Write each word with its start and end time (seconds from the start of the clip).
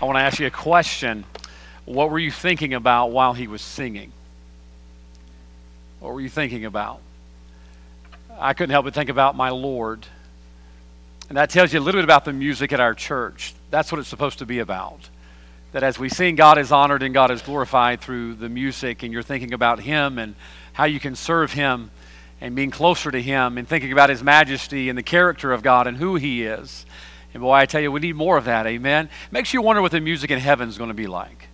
I 0.00 0.06
want 0.06 0.16
to 0.16 0.22
ask 0.22 0.38
you 0.38 0.46
a 0.46 0.50
question. 0.50 1.24
What 1.84 2.10
were 2.10 2.18
you 2.18 2.30
thinking 2.30 2.72
about 2.72 3.08
while 3.08 3.34
he 3.34 3.46
was 3.46 3.60
singing? 3.60 4.12
What 5.98 6.14
were 6.14 6.22
you 6.22 6.30
thinking 6.30 6.64
about? 6.64 7.00
I 8.38 8.54
couldn't 8.54 8.70
help 8.70 8.86
but 8.86 8.94
think 8.94 9.10
about 9.10 9.36
my 9.36 9.50
Lord. 9.50 10.06
And 11.28 11.36
that 11.36 11.50
tells 11.50 11.74
you 11.74 11.80
a 11.80 11.82
little 11.82 11.98
bit 11.98 12.04
about 12.04 12.24
the 12.24 12.32
music 12.32 12.72
at 12.72 12.80
our 12.80 12.94
church. 12.94 13.52
That's 13.70 13.92
what 13.92 13.98
it's 13.98 14.08
supposed 14.08 14.38
to 14.38 14.46
be 14.46 14.60
about. 14.60 14.98
That 15.72 15.82
as 15.82 15.98
we 15.98 16.08
sing, 16.08 16.34
God 16.34 16.56
is 16.56 16.72
honored 16.72 17.02
and 17.02 17.12
God 17.12 17.30
is 17.30 17.42
glorified 17.42 18.00
through 18.00 18.34
the 18.34 18.48
music, 18.48 19.02
and 19.02 19.12
you're 19.12 19.22
thinking 19.22 19.52
about 19.52 19.80
Him 19.80 20.18
and 20.18 20.34
how 20.72 20.84
you 20.84 20.98
can 20.98 21.14
serve 21.14 21.52
Him 21.52 21.90
and 22.40 22.56
being 22.56 22.70
closer 22.70 23.10
to 23.10 23.20
Him 23.20 23.58
and 23.58 23.68
thinking 23.68 23.92
about 23.92 24.08
His 24.08 24.22
majesty 24.22 24.88
and 24.88 24.96
the 24.96 25.02
character 25.02 25.52
of 25.52 25.62
God 25.62 25.86
and 25.86 25.98
who 25.98 26.16
He 26.16 26.44
is. 26.44 26.86
And 27.32 27.42
boy, 27.42 27.52
I 27.52 27.66
tell 27.66 27.80
you, 27.80 27.92
we 27.92 28.00
need 28.00 28.16
more 28.16 28.36
of 28.36 28.44
that, 28.44 28.66
amen. 28.66 29.08
Makes 29.30 29.54
you 29.54 29.62
wonder 29.62 29.82
what 29.82 29.92
the 29.92 30.00
music 30.00 30.30
in 30.30 30.38
heaven 30.38 30.68
is 30.68 30.78
going 30.78 30.88
to 30.88 30.94
be 30.94 31.06
like. 31.06 31.48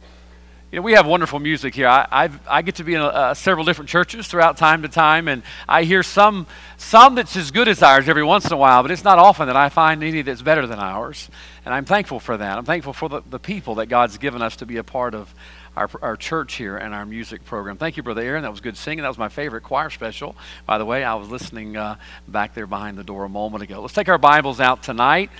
You 0.72 0.80
know, 0.80 0.82
we 0.82 0.94
have 0.94 1.06
wonderful 1.06 1.38
music 1.38 1.76
here. 1.76 1.86
I, 1.86 2.08
I've, 2.10 2.40
i 2.48 2.60
get 2.60 2.74
to 2.76 2.84
be 2.84 2.94
in 2.94 3.00
uh, 3.00 3.34
several 3.34 3.64
different 3.64 3.88
churches 3.88 4.26
throughout 4.26 4.56
time 4.56 4.82
to 4.82 4.88
time, 4.88 5.28
and 5.28 5.44
I 5.68 5.84
hear 5.84 6.02
some, 6.02 6.46
some 6.76 7.14
that's 7.14 7.36
as 7.36 7.52
good 7.52 7.68
as 7.68 7.82
ours 7.82 8.08
every 8.08 8.24
once 8.24 8.46
in 8.46 8.52
a 8.52 8.56
while, 8.56 8.82
but 8.82 8.90
it's 8.90 9.04
not 9.04 9.18
often 9.18 9.46
that 9.46 9.56
I 9.56 9.68
find 9.68 10.02
any 10.02 10.22
that's 10.22 10.42
better 10.42 10.66
than 10.66 10.80
ours. 10.80 11.30
And 11.64 11.72
I'm 11.72 11.84
thankful 11.84 12.18
for 12.18 12.36
that. 12.36 12.58
I'm 12.58 12.64
thankful 12.64 12.92
for 12.92 13.08
the, 13.08 13.22
the 13.30 13.38
people 13.38 13.76
that 13.76 13.86
God's 13.86 14.18
given 14.18 14.42
us 14.42 14.56
to 14.56 14.66
be 14.66 14.76
a 14.76 14.84
part 14.84 15.14
of 15.14 15.32
our, 15.76 15.90
our 16.00 16.16
church 16.16 16.54
here 16.54 16.76
and 16.76 16.94
our 16.94 17.04
music 17.04 17.44
program. 17.44 17.76
Thank 17.76 17.96
you, 17.96 18.02
Brother 18.02 18.22
Aaron. 18.22 18.42
That 18.42 18.50
was 18.50 18.60
good 18.60 18.76
singing. 18.76 19.02
That 19.02 19.08
was 19.08 19.18
my 19.18 19.28
favorite 19.28 19.62
choir 19.62 19.90
special. 19.90 20.34
By 20.64 20.78
the 20.78 20.84
way, 20.84 21.04
I 21.04 21.14
was 21.14 21.28
listening 21.28 21.76
uh, 21.76 21.96
back 22.26 22.54
there 22.54 22.66
behind 22.66 22.96
the 22.96 23.04
door 23.04 23.24
a 23.24 23.28
moment 23.28 23.62
ago. 23.62 23.80
Let's 23.82 23.94
take 23.94 24.08
our 24.08 24.18
Bibles 24.18 24.58
out 24.60 24.82
tonight. 24.82 25.30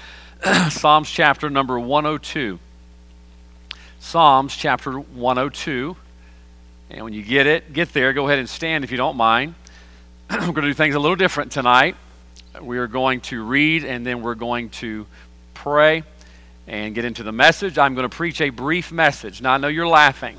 Psalms 0.69 1.11
chapter 1.11 1.49
number 1.49 1.81
102. 1.81 2.59
Psalms 3.99 4.55
chapter 4.55 4.99
102. 4.99 5.97
And 6.91 7.03
when 7.03 7.13
you 7.15 7.23
get 7.23 7.47
it, 7.47 7.73
get 7.73 7.93
there, 7.93 8.13
go 8.13 8.27
ahead 8.27 8.39
and 8.39 8.49
stand 8.49 8.85
if 8.85 8.91
you 8.91 8.97
don't 8.97 9.17
mind. 9.17 9.55
we're 10.31 10.39
going 10.39 10.55
to 10.55 10.63
do 10.63 10.75
things 10.75 10.95
a 10.95 11.01
little 11.01 11.17
different 11.17 11.51
tonight. 11.51 11.97
We 12.61 12.79
are 12.79 12.87
going 12.87 13.23
to 13.23 13.43
read 13.43 13.85
and 13.85 14.07
then 14.07 14.23
we're 14.23 14.35
going 14.35 14.69
to 14.71 15.07
pray 15.55 16.05
and 16.67 16.95
get 16.95 17.05
into 17.05 17.23
the 17.23 17.33
message. 17.33 17.79
I'm 17.79 17.95
going 17.95 18.09
to 18.09 18.15
preach 18.15 18.41
a 18.41 18.51
brief 18.51 18.91
message. 18.91 19.41
Now, 19.41 19.53
I 19.53 19.59
know 19.59 19.69
you're 19.69 19.87
laughing, 19.87 20.37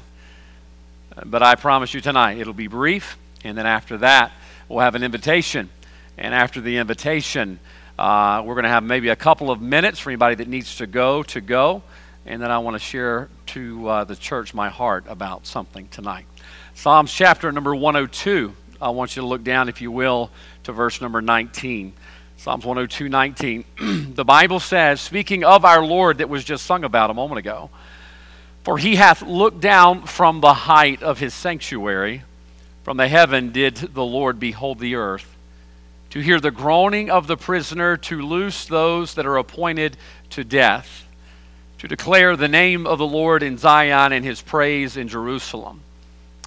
but 1.25 1.41
I 1.41 1.55
promise 1.55 1.93
you 1.93 2.01
tonight 2.01 2.37
it'll 2.37 2.53
be 2.53 2.67
brief. 2.67 3.17
And 3.43 3.57
then 3.57 3.65
after 3.65 3.97
that, 3.99 4.31
we'll 4.67 4.79
have 4.79 4.95
an 4.95 5.03
invitation. 5.03 5.69
And 6.17 6.33
after 6.33 6.59
the 6.59 6.77
invitation, 6.77 7.59
uh, 7.97 8.43
we're 8.45 8.55
going 8.55 8.63
to 8.63 8.69
have 8.69 8.83
maybe 8.83 9.09
a 9.09 9.15
couple 9.15 9.51
of 9.51 9.61
minutes 9.61 9.99
for 9.99 10.09
anybody 10.09 10.35
that 10.35 10.47
needs 10.47 10.77
to 10.77 10.87
go 10.87 11.23
to 11.23 11.41
go. 11.41 11.83
And 12.25 12.41
then 12.41 12.51
I 12.51 12.59
want 12.59 12.75
to 12.75 12.79
share 12.79 13.29
to 13.47 13.87
uh, 13.87 14.03
the 14.03 14.15
church 14.15 14.53
my 14.53 14.69
heart 14.69 15.05
about 15.07 15.47
something 15.47 15.87
tonight. 15.87 16.25
Psalms 16.75 17.13
chapter 17.13 17.51
number 17.51 17.73
102. 17.73 18.53
I 18.81 18.89
want 18.89 19.15
you 19.15 19.21
to 19.21 19.27
look 19.27 19.43
down, 19.43 19.69
if 19.69 19.81
you 19.81 19.91
will, 19.91 20.29
to 20.63 20.71
verse 20.71 21.01
number 21.01 21.21
19. 21.21 21.93
Psalms 22.47 22.65
102, 22.65 23.09
19. 23.09 23.65
the 24.15 24.23
Bible 24.23 24.61
says, 24.61 25.01
speaking 25.01 25.43
of 25.43 25.65
our 25.65 25.85
Lord 25.85 26.19
that 26.19 26.29
was 26.29 26.45
just 26.45 26.65
sung 26.65 26.85
about 26.85 27.09
a 27.09 27.13
moment 27.13 27.39
ago, 27.39 27.69
for 28.63 28.77
he 28.77 28.95
hath 28.95 29.21
looked 29.21 29.59
down 29.59 30.05
from 30.05 30.39
the 30.39 30.53
height 30.53 31.03
of 31.03 31.19
his 31.19 31.33
sanctuary. 31.33 32.23
From 32.83 32.95
the 32.95 33.09
heaven 33.09 33.51
did 33.51 33.75
the 33.75 34.05
Lord 34.05 34.39
behold 34.39 34.79
the 34.79 34.95
earth, 34.95 35.35
to 36.11 36.21
hear 36.21 36.39
the 36.39 36.49
groaning 36.49 37.09
of 37.09 37.27
the 37.27 37.35
prisoner, 37.35 37.97
to 37.97 38.21
loose 38.21 38.63
those 38.63 39.15
that 39.15 39.25
are 39.25 39.35
appointed 39.35 39.97
to 40.29 40.45
death, 40.45 41.05
to 41.79 41.87
declare 41.89 42.37
the 42.37 42.47
name 42.47 42.87
of 42.87 42.97
the 42.97 43.05
Lord 43.05 43.43
in 43.43 43.57
Zion 43.57 44.13
and 44.13 44.23
his 44.23 44.41
praise 44.41 44.95
in 44.95 45.09
Jerusalem. 45.09 45.81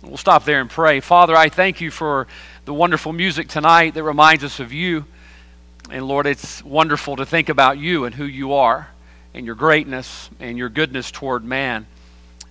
We'll 0.02 0.16
stop 0.16 0.46
there 0.46 0.62
and 0.62 0.70
pray. 0.70 1.00
Father, 1.00 1.36
I 1.36 1.50
thank 1.50 1.82
you 1.82 1.90
for 1.90 2.26
the 2.64 2.72
wonderful 2.72 3.12
music 3.12 3.48
tonight 3.48 3.92
that 3.92 4.02
reminds 4.02 4.44
us 4.44 4.60
of 4.60 4.72
you. 4.72 5.04
And 5.92 6.06
Lord, 6.06 6.26
it's 6.26 6.62
wonderful 6.64 7.16
to 7.16 7.26
think 7.26 7.48
about 7.48 7.78
you 7.78 8.04
and 8.04 8.14
who 8.14 8.24
you 8.24 8.52
are 8.52 8.90
and 9.34 9.44
your 9.44 9.56
greatness 9.56 10.30
and 10.38 10.56
your 10.56 10.68
goodness 10.68 11.10
toward 11.10 11.44
man. 11.44 11.86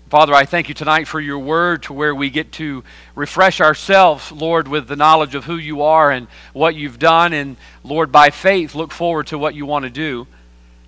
Father, 0.10 0.34
I 0.34 0.44
thank 0.44 0.68
you 0.68 0.76
tonight 0.76 1.08
for 1.08 1.22
your 1.22 1.40
word 1.40 1.84
to 1.84 1.94
where 1.94 2.14
we 2.14 2.30
get 2.30 2.52
to 2.54 2.84
refresh 3.16 3.62
ourselves, 3.62 4.30
Lord, 4.32 4.68
with 4.68 4.88
the 4.88 4.98
knowledge 4.98 5.36
of 5.36 5.46
who 5.46 5.56
you 5.56 5.84
are 5.84 6.12
and 6.12 6.28
what 6.52 6.76
you've 6.76 7.00
done. 7.00 7.32
And 7.32 7.56
Lord, 7.84 8.12
by 8.12 8.30
faith, 8.30 8.76
look 8.76 8.92
forward 8.92 9.28
to 9.28 9.38
what 9.38 9.56
you 9.56 9.66
want 9.66 9.84
to 9.84 9.90
do. 9.90 10.28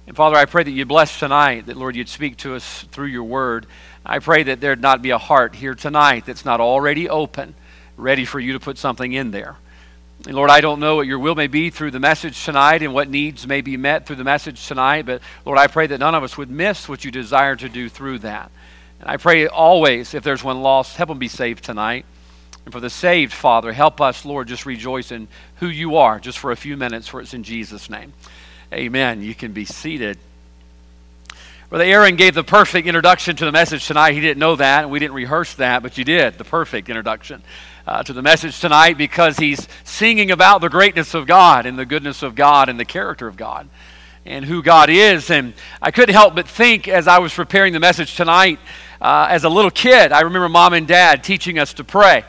And 0.06 0.18
Father, 0.18 0.36
I 0.36 0.46
pray 0.46 0.64
that 0.64 0.72
you 0.72 0.86
bless 0.86 1.20
tonight, 1.20 1.68
that 1.68 1.78
Lord, 1.78 1.96
you'd 1.96 2.10
speak 2.10 2.36
to 2.38 2.56
us 2.56 2.84
through 2.92 3.08
your 3.08 3.24
word. 3.24 3.66
I 4.06 4.20
pray 4.20 4.44
that 4.44 4.60
there'd 4.60 4.82
not 4.82 5.02
be 5.02 5.12
a 5.12 5.18
heart 5.18 5.56
here 5.56 5.76
tonight 5.76 6.26
that's 6.26 6.44
not 6.44 6.60
already 6.60 7.08
open, 7.08 7.56
ready 7.96 8.26
for 8.26 8.42
you 8.42 8.54
to 8.54 8.60
put 8.60 8.78
something 8.78 9.14
in 9.14 9.32
there. 9.32 9.56
And 10.28 10.36
Lord, 10.36 10.52
I 10.52 10.62
don't 10.62 10.80
know 10.80 10.98
what 10.98 11.08
your 11.08 11.18
will 11.18 11.34
may 11.34 11.48
be 11.48 11.72
through 11.72 11.92
the 11.92 12.00
message 12.00 12.46
tonight 12.46 12.84
and 12.84 12.94
what 12.94 13.10
needs 13.10 13.48
may 13.48 13.62
be 13.62 13.76
met 13.76 14.06
through 14.06 14.18
the 14.18 14.24
message 14.24 14.68
tonight, 14.68 15.08
but 15.08 15.20
Lord, 15.46 15.58
I 15.58 15.66
pray 15.66 15.88
that 15.88 16.00
none 16.00 16.14
of 16.14 16.22
us 16.22 16.38
would 16.38 16.52
miss 16.52 16.88
what 16.88 17.04
you 17.04 17.10
desire 17.10 17.56
to 17.56 17.68
do 17.68 17.90
through 17.90 18.20
that. 18.20 18.52
And 19.00 19.10
I 19.10 19.18
pray 19.18 19.48
always, 19.48 20.14
if 20.14 20.24
there's 20.24 20.44
one 20.44 20.62
lost, 20.62 20.96
help 20.96 21.10
them 21.10 21.18
be 21.18 21.28
saved 21.28 21.64
tonight. 21.64 22.06
And 22.66 22.72
for 22.72 22.80
the 22.80 22.90
saved, 22.90 23.34
Father, 23.34 23.74
help 23.74 24.00
us, 24.00 24.24
Lord, 24.24 24.48
just 24.48 24.68
rejoice 24.68 25.12
in 25.12 25.28
who 25.56 25.68
you 25.68 25.96
are 25.96 26.20
just 26.20 26.38
for 26.38 26.52
a 26.52 26.56
few 26.56 26.78
minutes, 26.78 27.08
for 27.08 27.20
it's 27.20 27.34
in 27.34 27.42
Jesus' 27.42 27.90
name. 27.90 28.14
Amen. 28.72 29.24
You 29.24 29.34
can 29.34 29.54
be 29.54 29.66
seated. 29.66 30.20
Brother 31.70 31.86
Aaron 31.86 32.16
gave 32.16 32.36
the 32.36 32.44
perfect 32.44 32.86
introduction 32.86 33.36
to 33.38 33.46
the 33.46 33.52
message 33.52 33.88
tonight. 33.88 34.14
He 34.14 34.22
didn't 34.22 34.40
know 34.40 34.56
that, 34.58 34.84
and 34.84 34.92
we 34.92 35.00
didn't 35.00 35.16
rehearse 35.16 35.56
that, 35.56 35.82
but 35.82 35.98
you 35.98 36.04
did, 36.04 36.38
the 36.38 36.44
perfect 36.44 36.90
introduction 36.90 37.42
uh, 37.88 38.04
to 38.04 38.14
the 38.14 38.22
message 38.22 38.60
tonight 38.60 38.98
because 38.98 39.38
he's 39.38 39.68
singing 39.84 40.32
about 40.32 40.62
the 40.62 40.70
greatness 40.70 41.14
of 41.14 41.28
God 41.28 41.66
and 41.66 41.78
the 41.78 41.86
goodness 41.86 42.24
of 42.24 42.36
God 42.36 42.70
and 42.70 42.80
the 42.80 42.86
character 42.86 43.28
of 43.28 43.38
God 43.38 43.68
and 44.26 44.46
who 44.46 44.62
God 44.62 44.90
is. 44.90 45.30
And 45.30 45.54
I 45.82 45.92
couldn't 45.92 46.14
help 46.14 46.36
but 46.36 46.48
think 46.48 46.88
as 46.88 47.08
I 47.08 47.20
was 47.20 47.34
preparing 47.34 47.74
the 47.74 47.80
message 47.80 48.16
tonight, 48.16 48.60
uh, 49.02 49.28
as 49.30 49.44
a 49.44 49.50
little 49.50 49.72
kid, 49.72 50.12
I 50.12 50.22
remember 50.22 50.50
mom 50.50 50.74
and 50.74 50.88
dad 50.88 51.24
teaching 51.24 51.58
us 51.58 51.74
to 51.76 51.84
pray. 51.84 52.24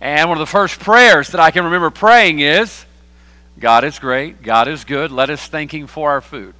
And 0.00 0.28
one 0.28 0.38
of 0.38 0.40
the 0.40 0.50
first 0.50 0.80
prayers 0.80 1.28
that 1.28 1.40
I 1.40 1.50
can 1.50 1.64
remember 1.64 1.90
praying 1.90 2.40
is 2.40 2.84
God 3.58 3.84
is 3.84 3.98
great, 3.98 4.42
God 4.42 4.66
is 4.66 4.84
good, 4.84 5.12
let 5.12 5.30
us 5.30 5.46
thank 5.46 5.72
Him 5.72 5.86
for 5.86 6.10
our 6.10 6.20
food. 6.20 6.54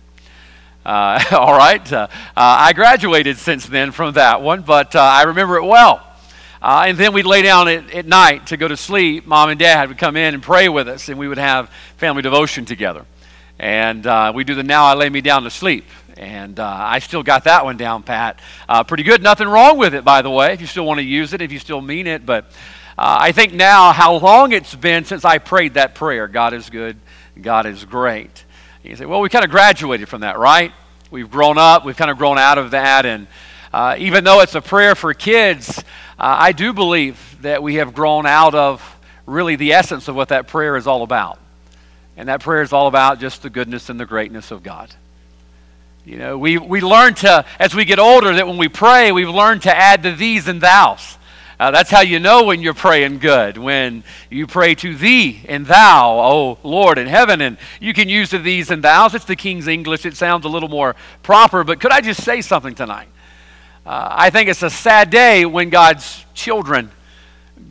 Uh, 0.84 1.22
all 1.32 1.56
right. 1.56 1.92
Uh, 1.92 2.08
uh, 2.10 2.10
I 2.36 2.72
graduated 2.72 3.38
since 3.38 3.66
then 3.66 3.92
from 3.92 4.14
that 4.14 4.42
one, 4.42 4.62
but 4.62 4.94
uh, 4.94 5.00
I 5.00 5.24
remember 5.24 5.56
it 5.56 5.64
well. 5.64 6.06
Uh, 6.62 6.84
and 6.86 6.96
then 6.96 7.12
we'd 7.12 7.26
lay 7.26 7.42
down 7.42 7.66
at, 7.66 7.92
at, 7.92 8.06
night 8.06 8.46
to 8.46 8.56
go 8.56 8.68
to 8.68 8.76
sleep. 8.76 9.26
Mom 9.26 9.48
and 9.48 9.58
dad 9.58 9.88
would 9.88 9.98
come 9.98 10.16
in 10.16 10.32
and 10.32 10.40
pray 10.40 10.68
with 10.68 10.86
us, 10.86 11.08
and 11.08 11.18
we 11.18 11.26
would 11.26 11.38
have 11.38 11.68
family 11.96 12.22
devotion 12.22 12.64
together. 12.64 13.04
And 13.58 14.06
uh, 14.06 14.30
we 14.32 14.44
do 14.44 14.54
the 14.54 14.62
Now 14.62 14.84
I 14.84 14.94
Lay 14.94 15.10
Me 15.10 15.20
Down 15.20 15.42
to 15.42 15.50
Sleep. 15.50 15.84
And 16.16 16.60
uh, 16.60 16.64
I 16.68 17.00
still 17.00 17.24
got 17.24 17.44
that 17.44 17.64
one 17.64 17.76
down, 17.76 18.04
Pat. 18.04 18.38
Uh, 18.68 18.84
pretty 18.84 19.02
good. 19.02 19.24
Nothing 19.24 19.48
wrong 19.48 19.76
with 19.76 19.92
it, 19.92 20.04
by 20.04 20.22
the 20.22 20.30
way, 20.30 20.52
if 20.52 20.60
you 20.60 20.68
still 20.68 20.86
want 20.86 20.98
to 20.98 21.04
use 21.04 21.32
it, 21.32 21.40
if 21.40 21.50
you 21.50 21.58
still 21.58 21.80
mean 21.80 22.06
it. 22.06 22.24
But 22.24 22.44
uh, 22.96 23.18
I 23.20 23.32
think 23.32 23.52
now 23.54 23.90
how 23.90 24.14
long 24.18 24.52
it's 24.52 24.72
been 24.72 25.04
since 25.04 25.24
I 25.24 25.38
prayed 25.38 25.74
that 25.74 25.96
prayer 25.96 26.28
God 26.28 26.54
is 26.54 26.70
good, 26.70 26.96
God 27.40 27.66
is 27.66 27.84
great. 27.84 28.44
You 28.84 28.94
say, 28.94 29.04
well, 29.04 29.20
we 29.20 29.28
kind 29.30 29.44
of 29.44 29.50
graduated 29.50 30.08
from 30.08 30.20
that, 30.20 30.38
right? 30.38 30.72
We've 31.10 31.30
grown 31.30 31.58
up, 31.58 31.84
we've 31.84 31.96
kind 31.96 32.10
of 32.10 32.18
grown 32.18 32.38
out 32.38 32.58
of 32.58 32.70
that. 32.70 33.04
And 33.04 33.26
uh, 33.72 33.96
even 33.98 34.22
though 34.22 34.42
it's 34.42 34.54
a 34.54 34.60
prayer 34.60 34.94
for 34.94 35.12
kids, 35.12 35.82
uh, 36.22 36.36
I 36.38 36.52
do 36.52 36.72
believe 36.72 37.36
that 37.42 37.64
we 37.64 37.74
have 37.74 37.94
grown 37.94 38.26
out 38.26 38.54
of 38.54 38.80
really 39.26 39.56
the 39.56 39.72
essence 39.72 40.06
of 40.06 40.14
what 40.14 40.28
that 40.28 40.46
prayer 40.46 40.76
is 40.76 40.86
all 40.86 41.02
about. 41.02 41.40
And 42.16 42.28
that 42.28 42.40
prayer 42.40 42.62
is 42.62 42.72
all 42.72 42.86
about 42.86 43.18
just 43.18 43.42
the 43.42 43.50
goodness 43.50 43.88
and 43.88 43.98
the 43.98 44.06
greatness 44.06 44.52
of 44.52 44.62
God. 44.62 44.94
You 46.04 46.18
know, 46.18 46.38
we, 46.38 46.58
we 46.58 46.80
learn 46.80 47.14
to, 47.14 47.44
as 47.58 47.74
we 47.74 47.84
get 47.84 47.98
older, 47.98 48.34
that 48.34 48.46
when 48.46 48.56
we 48.56 48.68
pray, 48.68 49.10
we've 49.10 49.28
learned 49.28 49.62
to 49.62 49.76
add 49.76 50.04
the 50.04 50.12
these 50.12 50.46
and 50.46 50.60
thous. 50.60 51.18
Uh, 51.58 51.72
that's 51.72 51.90
how 51.90 52.02
you 52.02 52.20
know 52.20 52.44
when 52.44 52.62
you're 52.62 52.72
praying 52.72 53.18
good, 53.18 53.58
when 53.58 54.04
you 54.30 54.46
pray 54.46 54.76
to 54.76 54.94
thee 54.94 55.44
and 55.48 55.66
thou, 55.66 56.20
O 56.20 56.58
Lord 56.62 56.98
in 56.98 57.08
heaven. 57.08 57.40
And 57.40 57.58
you 57.80 57.92
can 57.94 58.08
use 58.08 58.30
the 58.30 58.38
these 58.38 58.70
and 58.70 58.82
thous. 58.82 59.14
It's 59.14 59.24
the 59.24 59.36
King's 59.36 59.66
English. 59.66 60.06
It 60.06 60.16
sounds 60.16 60.44
a 60.44 60.48
little 60.48 60.68
more 60.68 60.94
proper. 61.24 61.64
But 61.64 61.80
could 61.80 61.90
I 61.90 62.00
just 62.00 62.22
say 62.22 62.42
something 62.42 62.76
tonight? 62.76 63.08
Uh, 63.84 64.08
I 64.12 64.30
think 64.30 64.48
it's 64.48 64.62
a 64.62 64.70
sad 64.70 65.10
day 65.10 65.44
when 65.44 65.68
God's 65.68 66.24
children 66.34 66.92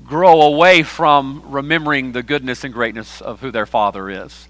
grow 0.05 0.41
away 0.41 0.83
from 0.83 1.41
remembering 1.45 2.11
the 2.11 2.21
goodness 2.21 2.65
and 2.65 2.73
greatness 2.73 3.21
of 3.21 3.39
who 3.39 3.49
their 3.49 3.65
Father 3.65 4.09
is. 4.09 4.49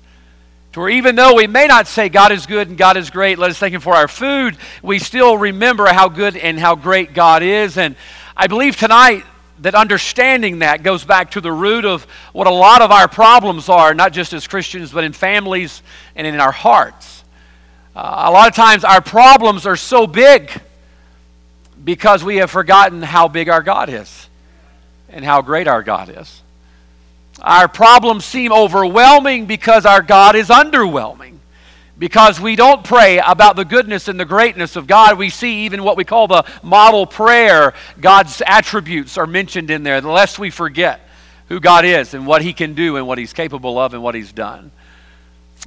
To 0.73 0.79
where 0.79 0.89
even 0.89 1.15
though 1.15 1.35
we 1.35 1.45
may 1.45 1.67
not 1.67 1.85
say 1.85 2.09
God 2.09 2.31
is 2.31 2.47
good 2.47 2.69
and 2.69 2.79
God 2.79 2.97
is 2.97 3.11
great, 3.11 3.37
let 3.37 3.51
us 3.51 3.59
thank 3.59 3.75
Him 3.75 3.81
for 3.81 3.93
our 3.93 4.07
food, 4.07 4.57
we 4.81 4.97
still 4.97 5.37
remember 5.37 5.85
how 5.85 6.09
good 6.09 6.35
and 6.35 6.57
how 6.57 6.73
great 6.73 7.13
God 7.13 7.43
is. 7.43 7.77
And 7.77 7.95
I 8.35 8.47
believe 8.47 8.75
tonight 8.75 9.23
that 9.59 9.75
understanding 9.75 10.59
that 10.59 10.81
goes 10.81 11.03
back 11.03 11.29
to 11.31 11.41
the 11.41 11.51
root 11.51 11.85
of 11.85 12.05
what 12.33 12.47
a 12.47 12.51
lot 12.51 12.81
of 12.81 12.89
our 12.89 13.07
problems 13.07 13.69
are, 13.69 13.93
not 13.93 14.13
just 14.13 14.33
as 14.33 14.47
Christians, 14.47 14.91
but 14.91 15.03
in 15.03 15.13
families 15.13 15.83
and 16.15 16.25
in 16.25 16.39
our 16.39 16.51
hearts. 16.51 17.23
Uh, 17.95 18.29
a 18.29 18.31
lot 18.31 18.49
of 18.49 18.55
times 18.55 18.83
our 18.83 19.01
problems 19.01 19.67
are 19.67 19.75
so 19.75 20.07
big 20.07 20.49
because 21.83 22.23
we 22.23 22.37
have 22.37 22.51
forgotten 22.51 23.01
how 23.01 23.27
big 23.27 23.49
our 23.49 23.61
God 23.61 23.89
is 23.89 24.29
and 25.09 25.25
how 25.25 25.41
great 25.41 25.67
our 25.67 25.83
God 25.83 26.09
is. 26.15 26.41
Our 27.41 27.67
problems 27.67 28.25
seem 28.25 28.51
overwhelming 28.51 29.45
because 29.45 29.85
our 29.85 30.01
God 30.01 30.35
is 30.35 30.49
underwhelming. 30.49 31.37
Because 31.97 32.39
we 32.39 32.55
don't 32.55 32.83
pray 32.83 33.19
about 33.19 33.55
the 33.55 33.65
goodness 33.65 34.07
and 34.07 34.19
the 34.19 34.25
greatness 34.25 34.75
of 34.75 34.87
God, 34.87 35.17
we 35.17 35.29
see 35.29 35.65
even 35.65 35.83
what 35.83 35.97
we 35.97 36.03
call 36.03 36.27
the 36.27 36.45
model 36.63 37.05
prayer. 37.05 37.73
God's 37.99 38.41
attributes 38.45 39.17
are 39.17 39.27
mentioned 39.27 39.69
in 39.69 39.83
there, 39.83 40.01
the 40.01 40.09
lest 40.09 40.39
we 40.39 40.49
forget 40.49 41.01
who 41.47 41.59
God 41.59 41.85
is 41.85 42.13
and 42.13 42.25
what 42.25 42.41
He 42.41 42.53
can 42.53 42.73
do 42.73 42.97
and 42.97 43.05
what 43.05 43.17
He's 43.17 43.33
capable 43.33 43.77
of 43.77 43.93
and 43.93 44.01
what 44.01 44.15
He's 44.15 44.31
done. 44.31 44.71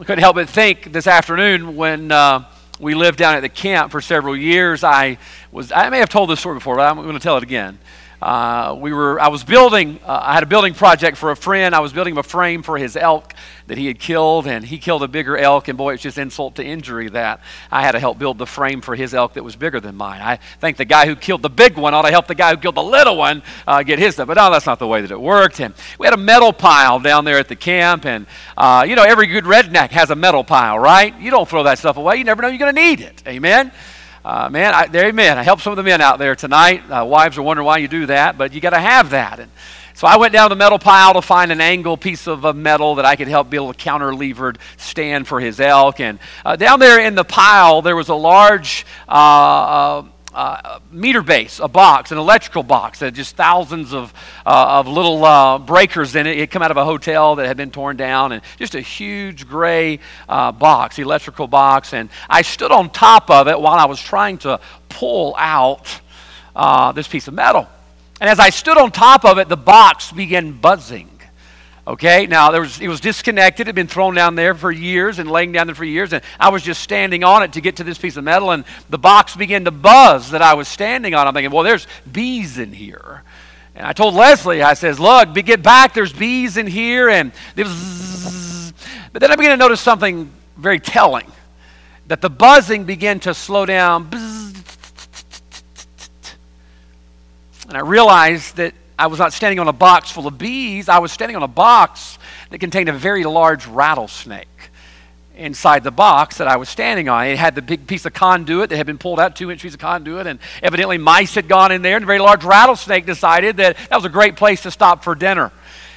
I 0.01 0.05
couldn't 0.05 0.23
help 0.23 0.35
but 0.35 0.49
think 0.49 0.93
this 0.93 1.07
afternoon 1.07 1.77
when 1.77 2.11
uh, 2.11 2.47
we 2.81 2.95
lived 2.95 3.19
down 3.19 3.37
at 3.37 3.41
the 3.41 3.49
camp 3.49 3.93
for 3.93 4.01
several 4.01 4.37
years. 4.37 4.83
I 4.85 5.19
was 5.53 5.73
I 5.73 5.89
may 5.91 5.99
have 5.99 6.09
told 6.09 6.31
this 6.31 6.41
story 6.41 6.57
before, 6.57 6.77
but 6.77 6.83
I'm 6.83 6.97
going 6.97 7.13
to 7.15 7.21
tell 7.21 7.37
it 7.37 7.43
again. 7.43 7.79
Uh, 8.21 8.77
we 8.79 8.93
were, 8.93 9.21
I 9.21 9.29
was 9.29 9.45
building, 9.45 10.01
uh, 10.05 10.21
I 10.23 10.35
had 10.35 10.43
a 10.43 10.47
building 10.47 10.75
project 10.75 11.17
for 11.17 11.31
a 11.31 11.37
friend. 11.37 11.75
I 11.75 11.81
was 11.81 11.93
building 11.93 12.17
a 12.17 12.23
frame 12.23 12.63
for 12.63 12.79
his 12.79 12.97
elk 12.97 13.35
that 13.67 13.79
he 13.79 13.87
had 13.87 13.99
killed, 13.99 14.47
and 14.47 14.65
he 14.65 14.79
killed 14.79 15.03
a 15.03 15.09
bigger 15.09 15.37
elk, 15.37 15.69
and 15.69 15.79
boy, 15.79 15.95
it's 15.95 16.03
just 16.03 16.19
insult 16.19 16.57
to 16.57 16.65
injury 16.65 17.09
that 17.09 17.41
I 17.71 17.83
had 17.83 17.93
to 17.93 17.99
help 17.99 18.19
build 18.19 18.39
the 18.39 18.47
frame 18.47 18.81
for 18.81 18.95
his 18.95 19.15
elk 19.15 19.35
that 19.35 19.43
was 19.43 19.57
bigger 19.57 19.81
than 19.81 19.97
mine. 19.97 20.21
I 20.21 20.37
think 20.61 20.77
the 20.77 20.85
guy 20.85 21.07
who 21.07 21.17
killed 21.17 21.43
the 21.43 21.51
big 21.51 21.77
one 21.77 21.95
ought 21.95 22.03
to 22.03 22.11
help 22.11 22.27
the 22.27 22.35
guy 22.35 22.51
who 22.51 22.57
killed 22.59 22.75
the 22.75 22.83
little 22.83 23.17
one 23.17 23.43
uh, 23.67 23.83
get 23.83 23.99
his 23.99 24.15
stuff, 24.15 24.29
but 24.29 24.37
no, 24.37 24.51
that's 24.51 24.67
not 24.67 24.79
the 24.79 24.87
way 24.87 25.01
that 25.01 25.11
it 25.11 25.21
worked. 25.21 25.61
And 25.61 25.75
we 25.99 26.07
had 26.07 26.15
a 26.15 26.19
metal 26.19 26.53
pile 26.53 27.01
down 27.01 27.25
there 27.25 27.39
at 27.39 27.49
the 27.49 27.57
camp, 27.57 28.05
and 28.05 28.27
uh, 28.57 28.85
you 28.87 28.97
know, 28.97 29.05
every 29.05 29.27
good 29.27 29.45
redneck 29.45 29.91
has 29.91 30.11
a 30.11 30.17
metal 30.17 30.45
pile, 30.45 30.79
right? 30.79 31.19
You 31.19 31.31
don't 31.31 31.49
throw 31.49 31.63
that 31.63 31.79
stuff 31.79 31.97
away. 31.97 32.17
You 32.17 32.25
never 32.25 32.43
know 32.43 32.49
you're 32.49 32.59
going 32.59 32.75
to 32.75 32.81
need 32.81 33.01
it. 33.01 33.23
Amen? 33.27 33.73
Uh, 34.25 34.49
man, 34.49 34.73
I, 34.73 34.87
there, 34.87 35.07
amen. 35.09 35.37
I 35.37 35.43
help 35.43 35.61
some 35.61 35.73
of 35.73 35.77
the 35.77 35.83
men 35.83 36.01
out 36.01 36.19
there 36.19 36.35
tonight. 36.35 36.91
Uh, 36.91 37.05
wives 37.05 37.37
are 37.37 37.43
wondering 37.43 37.67
why 37.67 37.77
you 37.77 37.89
do 37.89 38.07
that, 38.07 38.39
but 38.39 38.55
you 38.55 38.61
got 38.63 38.71
to 38.71 38.79
have 38.79 39.11
that. 39.11 39.39
And 39.39 39.51
so 39.93 40.07
I 40.07 40.17
went 40.17 40.33
down 40.33 40.49
the 40.49 40.57
metal 40.57 40.79
pile 40.79 41.13
to 41.13 41.21
find 41.21 41.53
an 41.53 41.61
angle 41.61 41.99
piece 41.99 42.27
of 42.27 42.47
uh, 42.47 42.55
metal 42.55 42.95
that 42.95 43.05
I 43.05 43.17
could 43.17 43.29
help 43.29 43.51
build 43.51 43.75
a 43.75 43.79
counter-levered 43.79 44.59
stand 44.79 45.29
for 45.29 45.41
his 45.41 45.61
elk. 45.61 46.01
And 46.01 46.19
uh, 46.43 46.57
down 46.57 46.81
there 46.81 46.99
in 46.99 47.15
the 47.15 47.25
pile, 47.25 47.83
there 47.83 47.97
was 47.97 48.09
a 48.09 48.15
large 48.15 48.87
uh, 50.35 50.81
meter 50.91 51.23
base, 51.23 51.61
a 51.61 51.69
box, 51.69 52.13
an 52.13 52.19
electrical 52.19 52.63
box 52.63 52.99
that 52.99 53.15
just 53.15 53.37
thousands 53.37 53.95
of, 53.95 54.13
uh, 54.45 54.81
of 54.81 54.89
little 54.89 55.25
uh, 55.25 55.59
breakers 55.59 56.17
in 56.17 56.27
it. 56.27 56.37
It 56.37 56.41
had 56.41 56.51
come 56.51 56.63
out 56.63 56.71
of 56.71 56.77
a 56.77 56.85
hotel 56.85 57.37
that 57.37 57.47
had 57.47 57.57
been 57.57 57.71
torn 57.71 57.97
down, 57.97 58.33
and 58.33 58.43
just 58.59 58.75
a 58.75 58.81
huge 58.81 59.47
gray 59.47 60.01
uh, 60.29 60.53
box, 60.53 60.99
electrical 60.99 61.47
box. 61.47 61.95
And 61.95 62.11
I 62.29 62.43
stood 62.43 62.73
on 62.73 62.91
top 62.91 63.31
of 63.31 63.49
it 63.49 63.59
while 63.59 63.79
I 63.79 63.87
was 63.87 64.01
trying 64.01 64.39
to 64.39 64.61
pull 64.89 65.35
out 65.39 66.01
uh, 66.57 66.93
this 66.93 67.09
piece 67.09 67.29
of 67.29 67.35
metal. 67.35 67.69
And 68.21 68.29
as 68.31 68.39
I 68.39 68.51
stood 68.51 68.77
on 68.77 68.91
top 68.91 69.25
of 69.25 69.39
it, 69.39 69.49
the 69.49 69.57
box 69.57 70.13
began 70.13 70.53
buzzing. 70.53 71.11
Okay, 71.87 72.27
now 72.27 72.51
there 72.51 72.63
was, 72.63 72.81
it 72.81 72.89
was 72.89 73.01
disconnected. 73.01 73.67
It 73.67 73.69
had 73.69 73.75
been 73.75 73.89
thrown 73.89 74.15
down 74.15 74.37
there 74.37 74.55
for 74.55 74.73
years 74.73 75.19
and 75.19 75.31
laying 75.31 75.53
down 75.53 75.67
there 75.67 75.77
for 75.77 75.85
years. 75.85 76.15
And 76.15 76.25
I 76.41 76.49
was 76.49 76.63
just 76.63 76.81
standing 76.81 77.25
on 77.25 77.43
it 77.43 77.53
to 77.55 77.61
get 77.61 77.77
to 77.77 77.85
this 77.85 77.99
piece 77.99 78.17
of 78.17 78.25
metal. 78.25 78.53
And 78.53 78.65
the 78.89 78.97
box 78.97 79.37
began 79.37 79.67
to 79.67 79.71
buzz 79.71 80.31
that 80.31 80.41
I 80.41 80.55
was 80.55 80.67
standing 80.67 81.15
on. 81.15 81.27
I'm 81.27 81.35
thinking, 81.35 81.53
well, 81.53 81.63
there's 81.63 81.87
bees 82.11 82.57
in 82.57 82.73
here. 82.73 83.23
And 83.75 83.87
I 83.87 83.93
told 83.93 84.15
Leslie, 84.15 84.63
I 84.63 84.73
says, 84.75 84.99
look, 84.99 85.35
get 85.35 85.63
back. 85.63 85.93
There's 85.93 86.13
bees 86.13 86.57
in 86.57 86.67
here. 86.67 87.11
And 87.11 87.33
there 87.55 87.67
was, 87.67 88.73
but 89.13 89.21
then 89.21 89.31
I 89.31 89.37
began 89.37 89.51
to 89.51 89.59
notice 89.59 89.83
something 89.83 90.33
very 90.57 90.81
telling 90.81 91.31
that 92.07 92.23
the 92.23 92.31
buzzing 92.31 92.85
began 92.85 93.21
to 93.21 93.35
slow 93.35 93.67
down. 93.67 94.09
And 97.69 97.77
I 97.77 97.81
realized 97.81 98.57
that 98.57 98.73
I 98.99 99.09
was 99.09 99.19
not 99.19 99.33
standing 99.33 99.59
on 99.59 99.67
a 99.67 99.73
box 99.73 100.11
full 100.11 100.27
of 100.27 100.39
bees. 100.39 100.89
I 100.89 100.99
was 100.99 101.11
standing 101.11 101.37
on 101.37 101.43
a 101.43 101.49
box 101.49 102.19
that 102.51 102.59
contained 102.59 102.89
a 102.89 102.93
very 102.93 103.25
large 103.25 103.67
rattlesnake 103.67 104.49
inside 105.37 105.83
the 105.83 105.91
box 105.91 106.39
that 106.39 106.47
I 106.47 106.57
was 106.57 106.69
standing 106.69 107.09
on. 107.09 107.27
It 107.27 107.39
had 107.39 107.57
the 107.57 107.63
big 107.63 107.87
piece 107.89 108.05
of 108.05 108.13
conduit 108.13 108.71
that 108.71 108.77
had 108.77 108.87
been 108.87 108.99
pulled 108.99 109.19
out, 109.19 109.35
two 109.35 109.51
inch 109.51 109.63
piece 109.63 109.75
of 109.75 109.81
conduit, 109.81 110.27
and 110.29 110.39
evidently 110.63 110.97
mice 110.99 111.35
had 111.35 111.49
gone 111.49 111.73
in 111.73 111.83
there, 111.83 111.97
and 111.97 112.05
a 112.05 112.07
very 112.07 112.21
large 112.21 112.45
rattlesnake 112.45 113.05
decided 113.05 113.57
that 113.57 113.77
that 113.77 113.97
was 113.97 114.05
a 114.05 114.11
great 114.11 114.37
place 114.37 114.63
to 114.63 114.71
stop 114.71 115.03
for 115.03 115.17
dinner. 115.17 115.51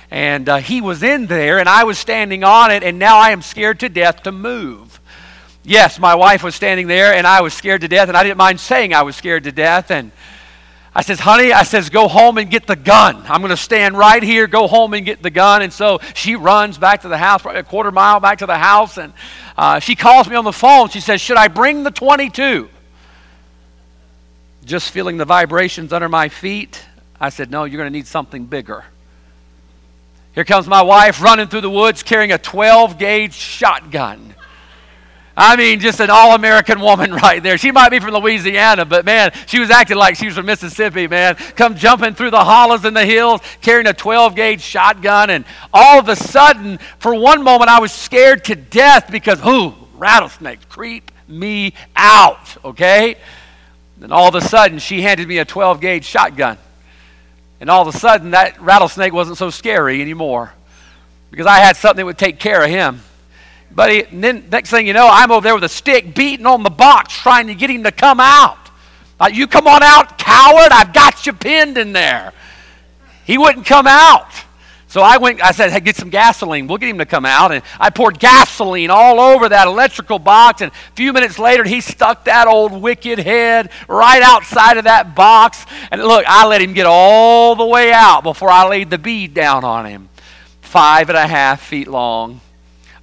And 0.09 0.47
uh, 0.49 0.57
he 0.57 0.81
was 0.81 1.03
in 1.03 1.27
there, 1.27 1.59
and 1.59 1.69
I 1.69 1.83
was 1.83 1.99
standing 1.99 2.43
on 2.43 2.71
it, 2.71 2.81
and 2.81 2.97
now 2.97 3.17
I 3.19 3.31
am 3.31 3.41
scared 3.41 3.81
to 3.81 3.89
death 3.89 4.23
to 4.23 4.31
move. 4.31 4.99
Yes, 5.63 5.99
my 5.99 6.15
wife 6.15 6.43
was 6.43 6.55
standing 6.55 6.87
there, 6.87 7.13
and 7.13 7.27
I 7.27 7.41
was 7.41 7.53
scared 7.53 7.81
to 7.81 7.87
death, 7.87 8.07
and 8.07 8.17
I 8.17 8.23
didn't 8.23 8.37
mind 8.37 8.59
saying 8.59 8.93
I 8.93 9.01
was 9.01 9.15
scared 9.17 9.43
to 9.43 9.51
death. 9.51 9.91
And 9.91 10.11
I 10.97 11.01
says, 11.01 11.19
honey, 11.19 11.53
I 11.53 11.61
says, 11.61 11.91
go 11.91 12.07
home 12.07 12.39
and 12.39 12.49
get 12.49 12.65
the 12.65 12.75
gun. 12.75 13.21
I'm 13.27 13.41
going 13.41 13.51
to 13.51 13.55
stand 13.55 13.95
right 13.95 14.23
here, 14.23 14.47
go 14.47 14.65
home 14.65 14.95
and 14.95 15.05
get 15.05 15.21
the 15.21 15.29
gun. 15.29 15.61
And 15.61 15.71
so 15.71 15.99
she 16.15 16.35
runs 16.35 16.79
back 16.79 17.01
to 17.01 17.07
the 17.07 17.19
house, 17.19 17.43
a 17.45 17.61
quarter 17.61 17.91
mile 17.91 18.19
back 18.19 18.39
to 18.39 18.47
the 18.47 18.57
house, 18.57 18.97
and 18.97 19.13
uh, 19.59 19.77
she 19.77 19.95
calls 19.95 20.27
me 20.27 20.35
on 20.35 20.43
the 20.43 20.51
phone. 20.51 20.89
She 20.89 20.99
says, 20.99 21.21
should 21.21 21.37
I 21.37 21.49
bring 21.49 21.83
the 21.83 21.91
22? 21.91 22.67
Just 24.65 24.89
feeling 24.89 25.17
the 25.17 25.25
vibrations 25.25 25.93
under 25.93 26.09
my 26.09 26.29
feet, 26.29 26.83
I 27.21 27.29
said, 27.29 27.51
no, 27.51 27.65
you're 27.65 27.77
going 27.77 27.93
to 27.93 27.95
need 27.95 28.07
something 28.07 28.47
bigger. 28.47 28.83
Here 30.33 30.45
comes 30.45 30.65
my 30.65 30.81
wife 30.81 31.21
running 31.21 31.47
through 31.47 31.61
the 31.61 31.69
woods 31.69 32.01
carrying 32.01 32.31
a 32.31 32.39
12 32.39 32.97
gauge 32.97 33.35
shotgun. 33.35 34.33
I 35.39 35.55
mean, 35.55 35.79
just 35.79 35.99
an 35.99 36.09
all 36.09 36.33
American 36.33 36.81
woman 36.81 37.13
right 37.23 37.41
there. 37.43 37.59
She 37.59 37.71
might 37.71 37.89
be 37.89 37.99
from 37.99 38.15
Louisiana, 38.15 38.85
but 38.85 39.05
man, 39.05 39.31
she 39.45 39.59
was 39.59 39.69
acting 39.69 39.95
like 39.95 40.15
she 40.15 40.25
was 40.25 40.35
from 40.35 40.47
Mississippi, 40.47 41.07
man. 41.07 41.35
Come 41.55 41.75
jumping 41.75 42.15
through 42.15 42.31
the 42.31 42.43
hollows 42.43 42.83
and 42.85 42.97
the 42.97 43.05
hills, 43.05 43.41
carrying 43.61 43.85
a 43.85 43.93
12 43.93 44.35
gauge 44.35 44.61
shotgun. 44.61 45.29
And 45.29 45.45
all 45.71 45.99
of 45.99 46.09
a 46.09 46.15
sudden, 46.15 46.79
for 46.97 47.13
one 47.13 47.43
moment, 47.43 47.69
I 47.69 47.79
was 47.79 47.91
scared 47.91 48.45
to 48.45 48.55
death 48.55 49.11
because, 49.11 49.39
ooh, 49.45 49.75
rattlesnakes 49.93 50.65
creep 50.65 51.11
me 51.27 51.73
out, 51.95 52.57
okay? 52.65 53.17
Then 53.99 54.11
all 54.11 54.27
of 54.27 54.35
a 54.35 54.41
sudden, 54.41 54.79
she 54.79 55.03
handed 55.03 55.27
me 55.27 55.37
a 55.37 55.45
12 55.45 55.79
gauge 55.79 56.05
shotgun. 56.05 56.57
And 57.59 57.69
all 57.69 57.87
of 57.87 57.93
a 57.93 57.97
sudden, 57.97 58.31
that 58.31 58.59
rattlesnake 58.59 59.13
wasn't 59.13 59.37
so 59.37 59.51
scary 59.51 60.01
anymore 60.01 60.53
because 61.29 61.45
I 61.45 61.59
had 61.59 61.75
something 61.75 61.97
that 61.97 62.05
would 62.05 62.17
take 62.17 62.39
care 62.39 62.63
of 62.63 62.69
him. 62.69 63.01
But 63.71 63.91
he, 63.91 64.01
then 64.11 64.47
next 64.49 64.69
thing 64.69 64.87
you 64.87 64.93
know, 64.93 65.07
I'm 65.09 65.31
over 65.31 65.43
there 65.43 65.55
with 65.55 65.63
a 65.63 65.69
stick 65.69 66.15
beating 66.15 66.45
on 66.45 66.63
the 66.63 66.69
box 66.69 67.13
trying 67.13 67.47
to 67.47 67.55
get 67.55 67.69
him 67.69 67.83
to 67.83 67.91
come 67.91 68.19
out. 68.19 68.57
Like, 69.19 69.35
you 69.35 69.47
come 69.47 69.67
on 69.67 69.83
out, 69.83 70.17
coward. 70.17 70.71
I've 70.71 70.93
got 70.93 71.25
you 71.25 71.33
pinned 71.33 71.77
in 71.77 71.91
there. 71.91 72.33
He 73.25 73.37
wouldn't 73.37 73.65
come 73.65 73.87
out. 73.87 74.29
So 74.89 75.01
I 75.01 75.17
went, 75.17 75.43
I 75.43 75.51
said, 75.51 75.71
hey, 75.71 75.81
get 75.81 75.97
some 75.97 76.09
gasoline. 76.09 76.65
We'll 76.65 76.77
get 76.77 76.89
him 76.89 76.99
to 76.99 77.05
come 77.05 77.25
out. 77.25 77.51
And 77.51 77.61
I 77.77 77.89
poured 77.89 78.19
gasoline 78.19 78.89
all 78.89 79.19
over 79.19 79.49
that 79.49 79.67
electrical 79.67 80.17
box. 80.17 80.61
And 80.61 80.71
a 80.71 80.95
few 80.95 81.11
minutes 81.11 81.37
later, 81.37 81.65
he 81.65 81.81
stuck 81.81 82.23
that 82.25 82.47
old 82.47 82.71
wicked 82.71 83.19
head 83.19 83.69
right 83.89 84.21
outside 84.21 84.77
of 84.77 84.85
that 84.85 85.13
box. 85.13 85.65
And 85.91 86.01
look, 86.01 86.23
I 86.25 86.47
let 86.47 86.61
him 86.61 86.73
get 86.73 86.85
all 86.85 87.55
the 87.55 87.65
way 87.65 87.91
out 87.91 88.21
before 88.23 88.49
I 88.49 88.67
laid 88.67 88.89
the 88.89 88.97
bead 88.97 89.33
down 89.33 89.65
on 89.65 89.85
him. 89.85 90.07
Five 90.61 91.09
and 91.09 91.17
a 91.17 91.27
half 91.27 91.61
feet 91.61 91.89
long. 91.89 92.39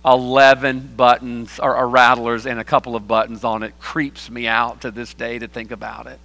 11 0.05 0.95
buttons 0.97 1.59
or, 1.59 1.77
or, 1.77 1.89
rattlers 1.89 2.47
and 2.47 2.61
a 2.61 2.65
couple 2.65 2.95
of 2.95 3.09
buttons 3.09 3.43
on 3.43 3.63
it 3.63 3.79
creeps 3.81 4.31
me 4.31 4.47
out 4.47 4.83
to 4.83 4.91
this 4.91 5.15
day 5.15 5.39
to 5.39 5.49
think 5.49 5.71
about 5.71 6.07
it. 6.07 6.21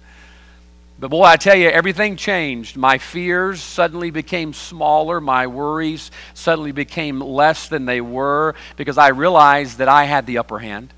But 0.98 1.08
boy, 1.08 1.24
I 1.24 1.36
tell 1.36 1.56
you, 1.56 1.68
everything 1.68 2.16
changed. 2.16 2.76
My 2.76 2.98
fears 2.98 3.62
suddenly 3.62 4.10
became 4.10 4.52
smaller. 4.52 5.18
My 5.18 5.46
worries 5.46 6.10
suddenly 6.34 6.72
became 6.72 7.20
less 7.20 7.68
than 7.68 7.86
they 7.86 8.02
were 8.02 8.54
because 8.76 8.98
I 8.98 9.08
realized 9.08 9.78
that 9.78 9.88
I 9.88 10.04
had 10.04 10.26
the 10.26 10.38
upper 10.38 10.58
hand 10.58 10.92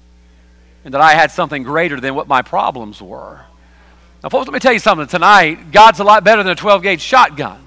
and 0.85 0.93
that 0.95 1.01
I 1.01 1.13
had 1.13 1.31
something 1.31 1.63
greater 1.63 2.01
than 2.01 2.17
what 2.17 2.27
my 2.27 2.43
problems 2.43 3.01
were. 3.01 3.43
Now, 4.25 4.29
folks, 4.29 4.47
let 4.49 4.53
me 4.53 4.59
tell 4.59 4.73
you 4.73 4.81
something 4.81 5.07
tonight. 5.07 5.71
God's 5.71 6.01
a 6.01 6.05
lot 6.05 6.25
better 6.25 6.43
than 6.43 6.51
a 6.51 6.57
12 6.57 6.83
gauge 6.83 7.01
shotgun. 7.01 7.62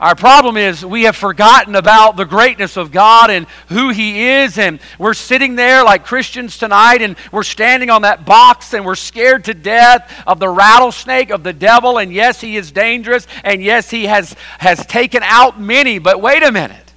Our 0.00 0.14
problem 0.14 0.56
is 0.56 0.82
we 0.82 1.02
have 1.02 1.14
forgotten 1.14 1.76
about 1.76 2.16
the 2.16 2.24
greatness 2.24 2.78
of 2.78 2.90
God 2.90 3.28
and 3.30 3.46
who 3.68 3.90
He 3.90 4.26
is, 4.26 4.56
and 4.56 4.80
we're 4.98 5.12
sitting 5.12 5.56
there 5.56 5.84
like 5.84 6.06
Christians 6.06 6.56
tonight, 6.56 7.02
and 7.02 7.16
we're 7.30 7.42
standing 7.42 7.90
on 7.90 8.02
that 8.02 8.24
box, 8.24 8.72
and 8.72 8.86
we're 8.86 8.94
scared 8.94 9.44
to 9.44 9.52
death 9.52 10.10
of 10.26 10.38
the 10.38 10.48
rattlesnake 10.48 11.28
of 11.28 11.42
the 11.42 11.52
devil. 11.52 11.98
And 11.98 12.14
yes, 12.14 12.40
he 12.40 12.56
is 12.56 12.72
dangerous, 12.72 13.26
and 13.44 13.62
yes, 13.62 13.90
he 13.90 14.06
has, 14.06 14.34
has 14.58 14.86
taken 14.86 15.22
out 15.22 15.60
many. 15.60 15.98
But 15.98 16.22
wait 16.22 16.42
a 16.42 16.50
minute. 16.50 16.94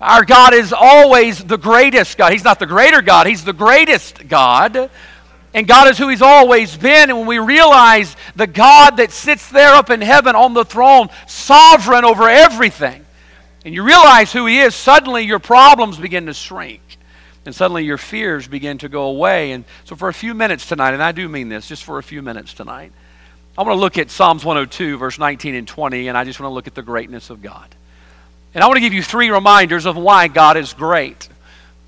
Our 0.00 0.24
God 0.24 0.52
is 0.52 0.72
always 0.72 1.44
the 1.44 1.58
greatest 1.58 2.18
God. 2.18 2.32
He's 2.32 2.42
not 2.42 2.58
the 2.58 2.66
greater 2.66 3.02
God, 3.02 3.28
He's 3.28 3.44
the 3.44 3.52
greatest 3.52 4.26
God. 4.26 4.90
And 5.54 5.68
God 5.68 5.88
is 5.88 5.98
who 5.98 6.08
He's 6.08 6.22
always 6.22 6.76
been. 6.76 7.10
And 7.10 7.18
when 7.18 7.26
we 7.26 7.38
realize 7.38 8.16
the 8.36 8.46
God 8.46 8.96
that 8.96 9.10
sits 9.10 9.48
there 9.50 9.74
up 9.74 9.90
in 9.90 10.00
heaven 10.00 10.34
on 10.34 10.54
the 10.54 10.64
throne, 10.64 11.08
sovereign 11.26 12.04
over 12.04 12.28
everything, 12.28 13.04
and 13.64 13.74
you 13.74 13.82
realize 13.84 14.32
who 14.32 14.46
He 14.46 14.60
is, 14.60 14.74
suddenly 14.74 15.22
your 15.22 15.38
problems 15.38 15.98
begin 15.98 16.26
to 16.26 16.34
shrink. 16.34 16.80
And 17.44 17.54
suddenly 17.54 17.84
your 17.84 17.98
fears 17.98 18.46
begin 18.46 18.78
to 18.78 18.88
go 18.88 19.04
away. 19.04 19.50
And 19.50 19.64
so, 19.84 19.96
for 19.96 20.08
a 20.08 20.14
few 20.14 20.32
minutes 20.32 20.66
tonight, 20.66 20.94
and 20.94 21.02
I 21.02 21.12
do 21.12 21.28
mean 21.28 21.48
this, 21.48 21.66
just 21.66 21.82
for 21.82 21.98
a 21.98 22.02
few 22.02 22.22
minutes 22.22 22.54
tonight, 22.54 22.92
I 23.58 23.62
want 23.62 23.76
to 23.76 23.80
look 23.80 23.98
at 23.98 24.10
Psalms 24.10 24.44
102, 24.44 24.96
verse 24.96 25.18
19 25.18 25.56
and 25.56 25.68
20, 25.68 26.08
and 26.08 26.16
I 26.16 26.24
just 26.24 26.40
want 26.40 26.50
to 26.50 26.54
look 26.54 26.68
at 26.68 26.74
the 26.74 26.82
greatness 26.82 27.30
of 27.30 27.42
God. 27.42 27.68
And 28.54 28.62
I 28.62 28.66
want 28.66 28.76
to 28.76 28.80
give 28.80 28.92
you 28.92 29.02
three 29.02 29.30
reminders 29.30 29.86
of 29.86 29.96
why 29.96 30.28
God 30.28 30.56
is 30.56 30.72
great. 30.72 31.28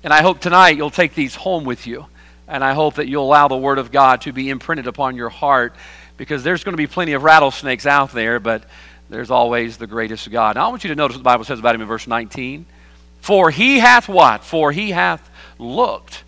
And 0.03 0.13
I 0.13 0.21
hope 0.21 0.39
tonight 0.39 0.77
you'll 0.77 0.91
take 0.91 1.15
these 1.15 1.35
home 1.35 1.63
with 1.63 1.87
you. 1.87 2.05
And 2.47 2.63
I 2.63 2.73
hope 2.73 2.95
that 2.95 3.07
you'll 3.07 3.25
allow 3.25 3.47
the 3.47 3.57
Word 3.57 3.79
of 3.79 3.91
God 3.91 4.21
to 4.21 4.31
be 4.31 4.49
imprinted 4.49 4.87
upon 4.87 5.15
your 5.15 5.29
heart 5.29 5.75
because 6.17 6.43
there's 6.43 6.63
going 6.63 6.73
to 6.73 6.77
be 6.77 6.87
plenty 6.87 7.13
of 7.13 7.23
rattlesnakes 7.23 7.85
out 7.85 8.11
there, 8.11 8.39
but 8.39 8.63
there's 9.09 9.31
always 9.31 9.77
the 9.77 9.87
greatest 9.87 10.29
God. 10.31 10.55
Now, 10.55 10.67
I 10.67 10.69
want 10.69 10.83
you 10.83 10.89
to 10.89 10.95
notice 10.95 11.15
what 11.15 11.19
the 11.19 11.23
Bible 11.23 11.43
says 11.43 11.59
about 11.59 11.75
him 11.75 11.81
in 11.81 11.87
verse 11.87 12.07
19. 12.07 12.65
For 13.21 13.49
he 13.49 13.79
hath 13.79 14.07
what? 14.07 14.43
For 14.43 14.71
he 14.71 14.91
hath 14.91 15.29
looked 15.57 16.23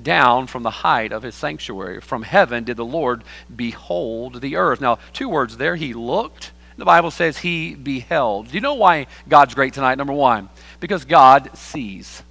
down 0.00 0.46
from 0.46 0.62
the 0.62 0.70
height 0.70 1.12
of 1.12 1.22
his 1.22 1.34
sanctuary. 1.34 2.00
From 2.00 2.22
heaven 2.22 2.64
did 2.64 2.76
the 2.76 2.84
Lord 2.84 3.24
behold 3.54 4.40
the 4.40 4.56
earth. 4.56 4.80
Now, 4.80 4.98
two 5.12 5.28
words 5.28 5.56
there. 5.56 5.76
He 5.76 5.94
looked. 5.94 6.52
The 6.76 6.84
Bible 6.84 7.10
says 7.10 7.38
he 7.38 7.74
beheld. 7.74 8.48
Do 8.48 8.54
you 8.54 8.60
know 8.60 8.74
why 8.74 9.06
God's 9.28 9.54
great 9.54 9.74
tonight? 9.74 9.98
Number 9.98 10.12
one, 10.12 10.48
because 10.80 11.04
God 11.04 11.50
sees. 11.56 12.22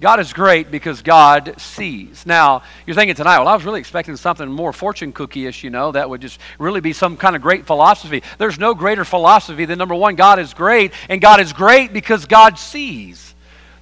God 0.00 0.20
is 0.20 0.32
great 0.32 0.70
because 0.70 1.02
God 1.02 1.54
sees. 1.58 2.24
Now, 2.24 2.62
you're 2.86 2.94
thinking 2.94 3.16
tonight, 3.16 3.38
well, 3.38 3.48
I 3.48 3.54
was 3.54 3.64
really 3.64 3.80
expecting 3.80 4.16
something 4.16 4.48
more 4.48 4.72
fortune 4.72 5.12
cookie 5.12 5.46
ish, 5.46 5.64
you 5.64 5.70
know, 5.70 5.90
that 5.90 6.08
would 6.08 6.20
just 6.20 6.40
really 6.60 6.80
be 6.80 6.92
some 6.92 7.16
kind 7.16 7.34
of 7.34 7.42
great 7.42 7.66
philosophy. 7.66 8.22
There's 8.38 8.60
no 8.60 8.74
greater 8.74 9.04
philosophy 9.04 9.64
than 9.64 9.76
number 9.76 9.96
one, 9.96 10.14
God 10.14 10.38
is 10.38 10.54
great, 10.54 10.92
and 11.08 11.20
God 11.20 11.40
is 11.40 11.52
great 11.52 11.92
because 11.92 12.26
God 12.26 12.58
sees. 12.58 13.34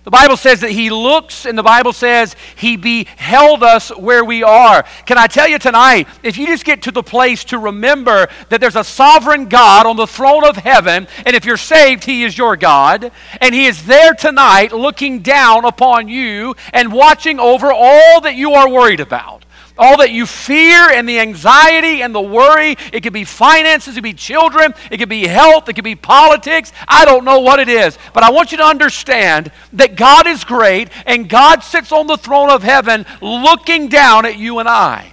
The 0.07 0.13
Bible 0.13 0.37
says 0.37 0.61
that 0.61 0.71
He 0.71 0.89
looks, 0.89 1.47
and 1.47 1.59
the 1.59 1.65
Bible 1.65 1.93
says 1.93 2.37
He 2.55 2.77
beheld 2.77 3.65
us 3.65 3.89
where 3.89 4.25
we 4.25 4.45
are. 4.45 4.85
Can 5.05 5.19
I 5.19 5.27
tell 5.27 5.49
you 5.49 5.59
tonight, 5.59 6.07
if 6.23 6.39
you 6.39 6.47
just 6.47 6.65
get 6.65 6.83
to 6.83 6.93
the 6.93 7.03
place 7.03 7.43
to 7.47 7.59
remember 7.59 8.29
that 8.49 8.61
there's 8.61 8.77
a 8.77 8.85
sovereign 8.85 9.49
God 9.49 9.85
on 9.85 9.97
the 9.97 10.07
throne 10.07 10.45
of 10.45 10.59
heaven, 10.59 11.09
and 11.27 11.35
if 11.35 11.45
you're 11.45 11.57
saved, 11.57 12.05
He 12.05 12.23
is 12.23 12.39
your 12.39 12.57
God, 12.57 13.11
and 13.41 13.53
He 13.53 13.67
is 13.67 13.85
there 13.85 14.15
tonight 14.15 14.71
looking 14.71 15.23
down 15.23 15.65
upon 15.65 16.07
you 16.07 16.55
and 16.73 16.93
watching 16.93 17.41
over 17.41 17.73
all 17.73 18.21
that 18.21 18.37
you 18.37 18.53
are 18.53 18.71
worried 18.71 19.01
about 19.01 19.46
all 19.79 19.99
that 19.99 20.11
you 20.11 20.27
fear 20.27 20.91
and 20.91 21.09
the 21.09 21.21
anxiety 21.21 22.03
and 22.03 22.15
the 22.15 22.21
worry. 22.21 22.77
It 22.93 23.03
could 23.03 23.13
be 23.13 23.25
finances, 23.25 23.95
it 23.95 23.97
could 23.97 24.05
be 24.05 24.15
children, 24.15 24.75
it 24.91 24.99
could 24.99 25.09
be 25.09 25.27
health, 25.27 25.69
it 25.69 25.75
could 25.75 25.85
be 25.85 25.95
politics. 25.95 26.73
I 26.89 27.05
don't 27.05 27.25
know 27.25 27.41
what 27.41 27.59
it 27.59 27.69
is. 27.69 27.99
But 28.13 28.23
I 28.23 28.31
want 28.31 28.53
you 28.53 28.59
to 28.59 28.65
understand 28.65 29.51
that 29.75 29.97
God 29.97 30.27
is 30.27 30.45
great 30.45 30.89
and 31.07 31.29
God 31.29 31.63
sits 31.63 31.93
on 31.93 32.07
the 32.07 32.17
throne 32.17 32.51
of 32.51 32.63
heaven 32.63 33.07
looking 33.21 33.89
down 33.89 34.27
at 34.27 34.39
you 34.39 34.59
and 34.59 34.69
I. 34.69 35.13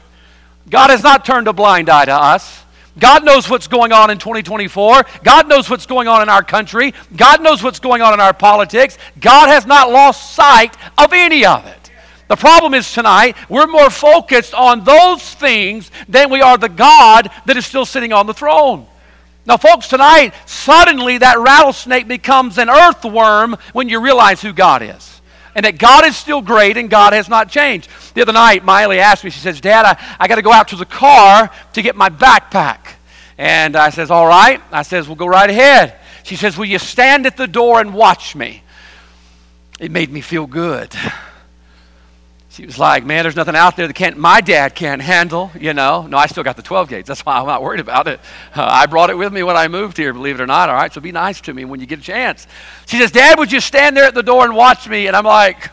God 0.70 0.90
has 0.90 1.04
not 1.04 1.26
turned 1.26 1.48
a 1.48 1.54
blind 1.54 1.90
eye 1.90 2.06
to 2.06 2.14
us. 2.14 2.64
God 2.98 3.26
knows 3.26 3.50
what's 3.50 3.68
going 3.68 3.92
on 3.92 4.12
in 4.12 4.20
2024. 4.20 5.04
God 5.24 5.48
knows 5.48 5.70
what's 5.70 5.86
going 5.86 6.08
on 6.08 6.22
in 6.22 6.30
our 6.30 6.44
country. 6.44 6.94
God 7.16 7.42
knows 7.42 7.64
what's 7.64 7.80
going 7.80 8.02
on 8.02 8.14
in 8.14 8.20
our 8.20 8.34
politics. 8.34 8.98
God 9.20 9.48
has 9.48 9.66
not 9.66 9.92
lost 9.92 10.36
sight 10.36 10.78
of 10.98 11.12
any 11.12 11.46
of 11.46 11.66
it. 11.66 11.83
The 12.28 12.36
problem 12.36 12.74
is 12.74 12.92
tonight, 12.92 13.36
we're 13.50 13.68
more 13.68 13.90
focused 13.90 14.54
on 14.54 14.84
those 14.84 15.34
things 15.36 15.92
than 16.08 16.30
we 16.30 16.42
are 16.42 16.58
the 16.58 16.70
God 16.70 17.30
that 17.46 17.58
is 17.58 17.66
still 17.66 17.86
sitting 17.86 18.14
on 18.14 18.28
the 18.28 18.34
throne. 18.34 18.88
Now, 19.46 19.58
folks, 19.58 19.90
tonight, 19.90 20.34
suddenly 20.46 21.18
that 21.18 21.38
rattlesnake 21.38 22.08
becomes 22.08 22.58
an 22.58 22.70
earthworm 22.70 23.58
when 23.74 23.90
you 23.90 24.02
realize 24.02 24.42
who 24.42 24.54
God 24.54 24.82
is. 24.82 25.22
And 25.56 25.66
that 25.66 25.78
God 25.78 26.06
is 26.06 26.16
still 26.16 26.42
great 26.42 26.78
and 26.78 26.90
God 26.90 27.14
has 27.14 27.30
not 27.30 27.50
changed. 27.50 27.90
The 28.16 28.22
other 28.22 28.34
night, 28.34 28.64
Miley 28.64 29.00
asked 29.00 29.24
me, 29.24 29.30
she 29.30 29.40
says, 29.40 29.62
Dad, 29.62 29.86
I, 29.86 30.16
I 30.20 30.28
got 30.28 30.36
to 30.36 30.42
go 30.42 30.52
out 30.52 30.70
to 30.70 30.76
the 30.76 30.86
car 30.86 31.52
to 31.74 31.82
get 31.82 31.96
my 31.96 32.10
backpack. 32.10 32.80
And 33.38 33.76
I 33.76 33.90
says, 33.90 34.10
All 34.10 34.26
right. 34.26 34.62
I 34.72 34.82
says, 34.82 35.08
We'll 35.08 35.18
go 35.18 35.28
right 35.28 35.50
ahead. 35.50 36.00
She 36.24 36.38
says, 36.38 36.58
Will 36.58 36.66
you 36.66 36.80
stand 36.80 37.28
at 37.28 37.38
the 37.38 37.48
door 37.48 37.82
and 37.82 37.94
watch 37.94 38.36
me? 38.36 38.64
It 39.80 39.92
made 39.92 40.10
me 40.10 40.22
feel 40.22 40.48
good 40.48 40.96
she 42.54 42.68
was 42.68 42.78
like, 42.78 43.04
man, 43.04 43.24
there's 43.24 43.36
nothing 43.36 43.56
out 43.56 43.76
there 43.76 43.88
that 43.88 43.96
can't, 43.96 44.16
my 44.16 44.40
dad 44.40 44.76
can't 44.76 45.02
handle, 45.02 45.50
you 45.60 45.74
know. 45.74 46.06
No, 46.06 46.18
I 46.18 46.28
still 46.28 46.44
got 46.44 46.56
the 46.56 46.62
12 46.62 46.88
gauge. 46.88 47.06
That's 47.08 47.26
why 47.26 47.40
I'm 47.40 47.48
not 47.48 47.64
worried 47.64 47.80
about 47.80 48.08
it. 48.08 48.20
Uh, 48.56 48.68
I 48.70 48.86
brought 48.86 49.10
it 49.10 49.18
with 49.18 49.34
me 49.34 49.42
when 49.42 49.58
I 49.58 49.68
moved 49.68 49.98
here, 49.98 50.14
believe 50.14 50.40
it 50.40 50.44
or 50.44 50.46
not. 50.46 50.70
All 50.70 50.76
right, 50.76 50.94
so 50.94 51.02
be 51.02 51.12
nice 51.12 51.42
to 51.42 51.54
me 51.56 51.66
when 51.66 51.80
you 51.80 51.88
get 51.88 51.98
a 51.98 52.04
chance. 52.04 52.46
She 52.86 53.00
says, 53.00 53.12
Dad, 53.12 53.40
would 53.40 53.52
you 53.52 53.60
stand 53.60 53.98
there 53.98 54.04
at 54.04 54.14
the 54.14 54.22
door 54.22 54.46
and 54.46 54.56
watch 54.56 54.88
me? 54.88 55.08
And 55.08 55.16
I'm 55.16 55.26
like, 55.26 55.72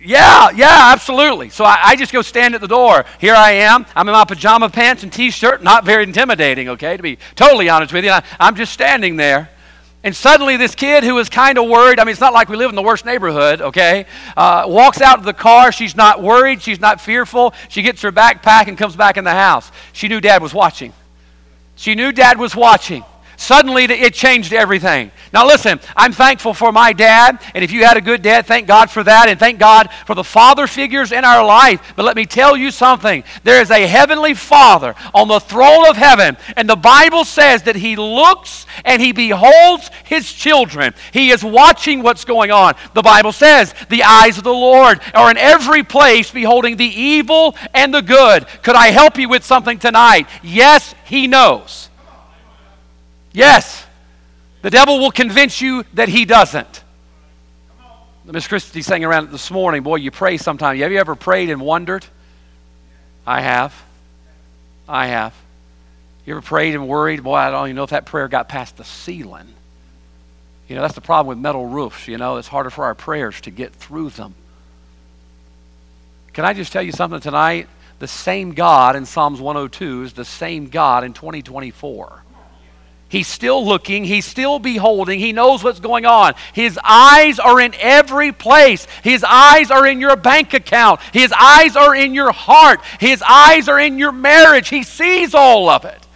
yeah, 0.00 0.50
yeah, 0.50 0.92
absolutely. 0.92 1.50
So 1.50 1.64
I, 1.64 1.78
I, 1.82 1.96
just 1.96 2.12
go 2.12 2.22
stand 2.22 2.54
at 2.54 2.60
the 2.60 2.68
door. 2.68 3.04
Here 3.18 3.34
I 3.34 3.52
am. 3.52 3.86
I'm 3.96 4.08
in 4.08 4.12
my 4.12 4.24
pajama 4.24 4.68
pants 4.68 5.02
and 5.02 5.12
t 5.12 5.32
shirt. 5.32 5.64
Not 5.64 5.84
very 5.84 6.04
intimidating, 6.04 6.68
okay, 6.68 6.96
to 6.96 7.02
be 7.02 7.18
totally 7.34 7.68
honest 7.68 7.92
with 7.92 8.04
you. 8.04 8.12
I, 8.12 8.22
I'm 8.38 8.54
just 8.54 8.72
standing 8.72 9.16
there. 9.16 9.50
And 10.02 10.16
suddenly, 10.16 10.56
this 10.56 10.74
kid 10.74 11.04
who 11.04 11.14
was 11.14 11.28
kind 11.28 11.58
of 11.58 11.68
worried 11.68 12.00
I 12.00 12.04
mean, 12.04 12.12
it's 12.12 12.20
not 12.20 12.32
like 12.32 12.48
we 12.48 12.56
live 12.56 12.70
in 12.70 12.76
the 12.76 12.82
worst 12.82 13.04
neighborhood, 13.04 13.60
okay? 13.60 14.06
Uh, 14.36 14.64
walks 14.66 15.00
out 15.00 15.18
of 15.18 15.24
the 15.24 15.34
car. 15.34 15.72
She's 15.72 15.94
not 15.94 16.22
worried. 16.22 16.62
She's 16.62 16.80
not 16.80 17.00
fearful. 17.00 17.52
She 17.68 17.82
gets 17.82 18.00
her 18.02 18.10
backpack 18.10 18.66
and 18.66 18.78
comes 18.78 18.96
back 18.96 19.18
in 19.18 19.24
the 19.24 19.30
house. 19.32 19.70
She 19.92 20.08
knew 20.08 20.20
dad 20.20 20.42
was 20.42 20.54
watching. 20.54 20.94
She 21.76 21.94
knew 21.94 22.12
dad 22.12 22.38
was 22.38 22.56
watching. 22.56 23.04
Suddenly, 23.40 23.84
it 23.84 24.12
changed 24.12 24.52
everything. 24.52 25.10
Now, 25.32 25.46
listen, 25.46 25.80
I'm 25.96 26.12
thankful 26.12 26.52
for 26.52 26.72
my 26.72 26.92
dad, 26.92 27.40
and 27.54 27.64
if 27.64 27.72
you 27.72 27.86
had 27.86 27.96
a 27.96 28.02
good 28.02 28.20
dad, 28.20 28.44
thank 28.44 28.66
God 28.66 28.90
for 28.90 29.02
that, 29.02 29.30
and 29.30 29.40
thank 29.40 29.58
God 29.58 29.88
for 30.04 30.14
the 30.14 30.22
father 30.22 30.66
figures 30.66 31.10
in 31.10 31.24
our 31.24 31.42
life. 31.42 31.94
But 31.96 32.04
let 32.04 32.16
me 32.16 32.26
tell 32.26 32.54
you 32.54 32.70
something 32.70 33.24
there 33.42 33.62
is 33.62 33.70
a 33.70 33.86
heavenly 33.86 34.34
father 34.34 34.94
on 35.14 35.28
the 35.28 35.40
throne 35.40 35.88
of 35.88 35.96
heaven, 35.96 36.36
and 36.54 36.68
the 36.68 36.76
Bible 36.76 37.24
says 37.24 37.62
that 37.62 37.76
he 37.76 37.96
looks 37.96 38.66
and 38.84 39.00
he 39.00 39.12
beholds 39.12 39.90
his 40.04 40.30
children. 40.30 40.92
He 41.10 41.30
is 41.30 41.42
watching 41.42 42.02
what's 42.02 42.26
going 42.26 42.50
on. 42.50 42.74
The 42.92 43.00
Bible 43.00 43.32
says 43.32 43.74
the 43.88 44.02
eyes 44.02 44.36
of 44.36 44.44
the 44.44 44.52
Lord 44.52 45.00
are 45.14 45.30
in 45.30 45.38
every 45.38 45.82
place, 45.82 46.30
beholding 46.30 46.76
the 46.76 46.84
evil 46.84 47.56
and 47.72 47.94
the 47.94 48.02
good. 48.02 48.46
Could 48.62 48.76
I 48.76 48.88
help 48.88 49.16
you 49.16 49.30
with 49.30 49.44
something 49.44 49.78
tonight? 49.78 50.28
Yes, 50.42 50.94
he 51.06 51.26
knows. 51.26 51.89
Yes, 53.32 53.86
the 54.62 54.70
devil 54.70 54.98
will 54.98 55.10
convince 55.10 55.60
you 55.60 55.84
that 55.94 56.08
he 56.08 56.24
doesn't. 56.24 56.84
Miss 58.24 58.46
Christie 58.46 58.82
sang 58.82 59.04
around 59.04 59.30
this 59.30 59.50
morning. 59.50 59.82
Boy, 59.82 59.96
you 59.96 60.10
pray 60.10 60.36
sometimes. 60.36 60.80
Have 60.80 60.92
you 60.92 60.98
ever 60.98 61.16
prayed 61.16 61.50
and 61.50 61.60
wondered? 61.60 62.04
I 63.26 63.40
have. 63.40 63.74
I 64.88 65.06
have. 65.08 65.34
You 66.26 66.34
ever 66.34 66.42
prayed 66.42 66.74
and 66.74 66.86
worried? 66.86 67.24
Boy, 67.24 67.34
I 67.34 67.50
don't 67.50 67.66
even 67.66 67.76
know 67.76 67.82
if 67.82 67.90
that 67.90 68.06
prayer 68.06 68.28
got 68.28 68.48
past 68.48 68.76
the 68.76 68.84
ceiling. 68.84 69.48
You 70.68 70.76
know, 70.76 70.82
that's 70.82 70.94
the 70.94 71.00
problem 71.00 71.26
with 71.26 71.42
metal 71.42 71.66
roofs. 71.66 72.06
You 72.06 72.18
know, 72.18 72.36
it's 72.36 72.46
harder 72.46 72.70
for 72.70 72.84
our 72.84 72.94
prayers 72.94 73.40
to 73.42 73.50
get 73.50 73.72
through 73.72 74.10
them. 74.10 74.34
Can 76.32 76.44
I 76.44 76.52
just 76.52 76.72
tell 76.72 76.82
you 76.82 76.92
something 76.92 77.20
tonight? 77.20 77.68
The 77.98 78.06
same 78.06 78.54
God 78.54 78.94
in 78.94 79.06
Psalms 79.06 79.40
102 79.40 80.04
is 80.04 80.12
the 80.12 80.24
same 80.24 80.68
God 80.68 81.02
in 81.02 81.12
2024. 81.12 82.22
He's 83.10 83.26
still 83.26 83.66
looking. 83.66 84.04
He's 84.04 84.24
still 84.24 84.60
beholding. 84.60 85.18
He 85.18 85.32
knows 85.32 85.64
what's 85.64 85.80
going 85.80 86.06
on. 86.06 86.34
His 86.52 86.78
eyes 86.82 87.40
are 87.40 87.60
in 87.60 87.74
every 87.80 88.30
place. 88.30 88.86
His 89.02 89.24
eyes 89.24 89.72
are 89.72 89.84
in 89.84 90.00
your 90.00 90.14
bank 90.14 90.54
account. 90.54 91.00
His 91.12 91.32
eyes 91.32 91.74
are 91.74 91.92
in 91.94 92.14
your 92.14 92.30
heart. 92.30 92.80
His 93.00 93.20
eyes 93.28 93.68
are 93.68 93.80
in 93.80 93.98
your 93.98 94.12
marriage. 94.12 94.68
He 94.68 94.84
sees 94.84 95.34
all 95.34 95.68
of 95.68 95.84
it. 95.84 96.06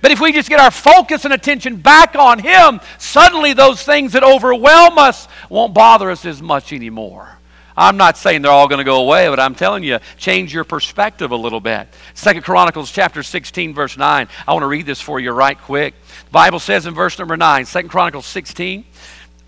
But 0.00 0.12
if 0.12 0.20
we 0.20 0.32
just 0.32 0.48
get 0.48 0.60
our 0.60 0.70
focus 0.70 1.24
and 1.24 1.34
attention 1.34 1.76
back 1.76 2.14
on 2.14 2.38
Him, 2.38 2.80
suddenly 2.98 3.52
those 3.52 3.82
things 3.82 4.12
that 4.12 4.22
overwhelm 4.22 4.96
us 4.96 5.26
won't 5.48 5.74
bother 5.74 6.08
us 6.08 6.24
as 6.24 6.40
much 6.40 6.72
anymore. 6.72 7.36
I'm 7.76 7.96
not 7.96 8.16
saying 8.16 8.42
they're 8.42 8.52
all 8.52 8.68
going 8.68 8.78
to 8.78 8.84
go 8.84 9.00
away, 9.02 9.28
but 9.28 9.40
I'm 9.40 9.54
telling 9.54 9.82
you, 9.82 9.98
change 10.16 10.54
your 10.54 10.62
perspective 10.62 11.32
a 11.32 11.36
little 11.36 11.60
bit. 11.60 11.88
Second 12.14 12.42
Chronicles 12.42 12.90
chapter 12.90 13.22
16, 13.22 13.74
verse 13.74 13.96
9. 13.96 14.28
I 14.46 14.52
want 14.52 14.62
to 14.62 14.68
read 14.68 14.86
this 14.86 15.00
for 15.00 15.18
you 15.18 15.32
right 15.32 15.58
quick. 15.58 15.94
Bible 16.30 16.60
says 16.60 16.86
in 16.86 16.94
verse 16.94 17.18
number 17.18 17.36
9, 17.36 17.64
2 17.64 17.82
Chronicles 17.88 18.26
16, 18.26 18.84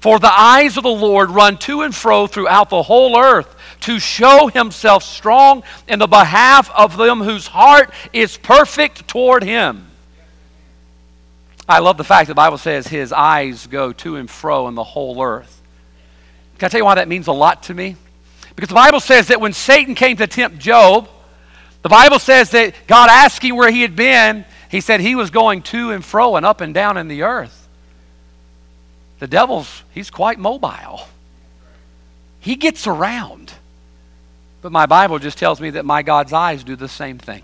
For 0.01 0.19
the 0.19 0.33
eyes 0.33 0.77
of 0.77 0.83
the 0.83 0.89
Lord 0.89 1.31
run 1.31 1.57
to 1.59 1.83
and 1.83 1.95
fro 1.95 2.27
throughout 2.27 2.69
the 2.69 2.83
whole 2.83 3.17
earth 3.17 3.55
to 3.83 4.01
show 4.01 4.49
himself 4.49 5.05
strong 5.05 5.63
in 5.87 6.01
the 6.01 6.09
behalf 6.09 6.69
of 6.73 6.97
them 6.97 7.21
whose 7.21 7.47
heart 7.47 7.93
is 8.13 8.37
perfect 8.37 9.07
toward 9.07 9.45
him. 9.45 9.87
I 11.69 11.79
love 11.79 11.97
the 11.97 12.05
fact 12.05 12.27
that 12.27 12.33
the 12.33 12.37
Bible 12.37 12.59
says 12.59 12.89
his 12.89 13.13
eyes 13.13 13.69
go 13.69 13.93
to 13.93 14.17
and 14.17 14.29
fro 14.29 14.67
in 14.67 14.75
the 14.75 14.85
whole 14.85 15.23
earth. 15.23 15.61
Can 16.59 16.67
I 16.67 16.69
tell 16.71 16.79
you 16.79 16.85
why 16.85 16.95
that 16.97 17.09
means 17.09 17.29
a 17.29 17.33
lot 17.33 17.65
to 17.65 17.75
me? 17.75 17.97
Because 18.57 18.71
the 18.71 18.75
Bible 18.75 19.01
says 19.01 19.29
that 19.29 19.41
when 19.41 19.53
Satan 19.53 19.95
came 19.95 20.17
to 20.17 20.27
tempt 20.27 20.59
Job, 20.59 21.09
the 21.83 21.89
Bible 21.89 22.19
says 22.19 22.51
that 22.51 22.75
God 22.87 23.11
asked 23.11 23.43
him 23.43 23.55
where 23.55 23.71
he 23.71 23.83
had 23.83 23.95
been, 23.95 24.45
he 24.71 24.81
said 24.81 25.01
he 25.01 25.15
was 25.15 25.31
going 25.31 25.63
to 25.63 25.93
and 25.93 26.05
fro 26.05 26.37
and 26.37 26.45
up 26.45 26.61
and 26.61 26.75
down 26.75 26.97
in 26.97 27.07
the 27.07 27.23
earth. 27.23 27.69
The 29.19 29.27
devil's, 29.27 29.83
he's 29.93 30.11
quite 30.11 30.39
mobile. 30.39 31.07
He 32.41 32.57
gets 32.57 32.87
around. 32.87 33.53
But 34.63 34.73
my 34.73 34.87
Bible 34.87 35.19
just 35.19 35.39
tells 35.39 35.61
me 35.61 35.71
that 35.71 35.85
my 35.85 36.03
God's 36.03 36.33
eyes 36.33 36.65
do 36.65 36.77
the 36.77 36.89
same 36.89 37.19
thing. 37.19 37.43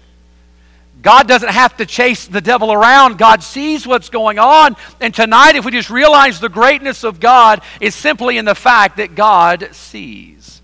God 1.03 1.27
doesn't 1.27 1.49
have 1.49 1.77
to 1.79 1.87
chase 1.87 2.27
the 2.27 2.41
devil 2.41 2.73
around. 2.73 3.19
God 3.19 3.43
sees 3.43 3.87
what's 3.87 4.09
going 4.09 4.39
on. 4.39 4.77
And 5.01 5.15
tonight, 5.15 5.57
if 5.57 5.65
we 5.65 5.73
just 5.73 5.91
realize 5.91 6.41
the 6.41 6.49
greatness 6.49 7.05
of 7.05 7.21
God 7.21 7.63
is 7.81 7.95
simply 7.95 8.39
in 8.39 8.45
the 8.45 8.55
fact 8.55 8.97
that 8.99 9.15
God 9.15 9.69
sees. 9.73 10.62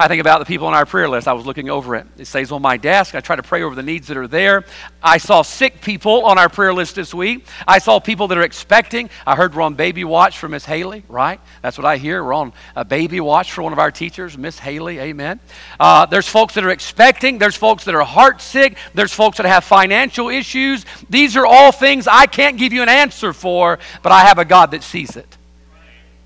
I 0.00 0.06
think 0.06 0.20
about 0.20 0.38
the 0.38 0.44
people 0.44 0.68
on 0.68 0.74
our 0.74 0.86
prayer 0.86 1.08
list. 1.08 1.26
I 1.26 1.32
was 1.32 1.44
looking 1.44 1.68
over 1.68 1.96
it. 1.96 2.06
It 2.16 2.26
stays 2.26 2.52
on 2.52 2.62
my 2.62 2.76
desk. 2.76 3.16
I 3.16 3.20
try 3.20 3.34
to 3.34 3.42
pray 3.42 3.62
over 3.62 3.74
the 3.74 3.82
needs 3.82 4.06
that 4.06 4.16
are 4.16 4.28
there. 4.28 4.64
I 5.02 5.18
saw 5.18 5.42
sick 5.42 5.80
people 5.80 6.24
on 6.24 6.38
our 6.38 6.48
prayer 6.48 6.72
list 6.72 6.94
this 6.94 7.12
week. 7.12 7.44
I 7.66 7.80
saw 7.80 7.98
people 7.98 8.28
that 8.28 8.38
are 8.38 8.42
expecting. 8.42 9.10
I 9.26 9.34
heard 9.34 9.56
we're 9.56 9.62
on 9.62 9.74
baby 9.74 10.04
watch 10.04 10.38
for 10.38 10.48
Miss 10.48 10.64
Haley, 10.64 11.02
right? 11.08 11.40
That's 11.62 11.76
what 11.76 11.84
I 11.84 11.96
hear. 11.96 12.22
We're 12.22 12.34
on 12.34 12.52
a 12.76 12.84
baby 12.84 13.18
watch 13.18 13.50
for 13.50 13.62
one 13.62 13.72
of 13.72 13.80
our 13.80 13.90
teachers, 13.90 14.38
Miss 14.38 14.56
Haley. 14.60 15.00
Amen. 15.00 15.40
Uh, 15.80 16.06
there's 16.06 16.28
folks 16.28 16.54
that 16.54 16.62
are 16.62 16.70
expecting. 16.70 17.38
There's 17.38 17.56
folks 17.56 17.82
that 17.86 17.96
are 17.96 18.04
heart 18.04 18.40
sick. 18.40 18.76
There's 18.94 19.12
folks 19.12 19.38
that 19.38 19.46
have 19.46 19.64
financial 19.64 20.28
issues. 20.28 20.86
These 21.10 21.36
are 21.36 21.44
all 21.44 21.72
things 21.72 22.06
I 22.06 22.26
can't 22.26 22.56
give 22.56 22.72
you 22.72 22.82
an 22.82 22.88
answer 22.88 23.32
for, 23.32 23.80
but 24.04 24.12
I 24.12 24.20
have 24.20 24.38
a 24.38 24.44
God 24.44 24.70
that 24.70 24.84
sees 24.84 25.16
it. 25.16 25.37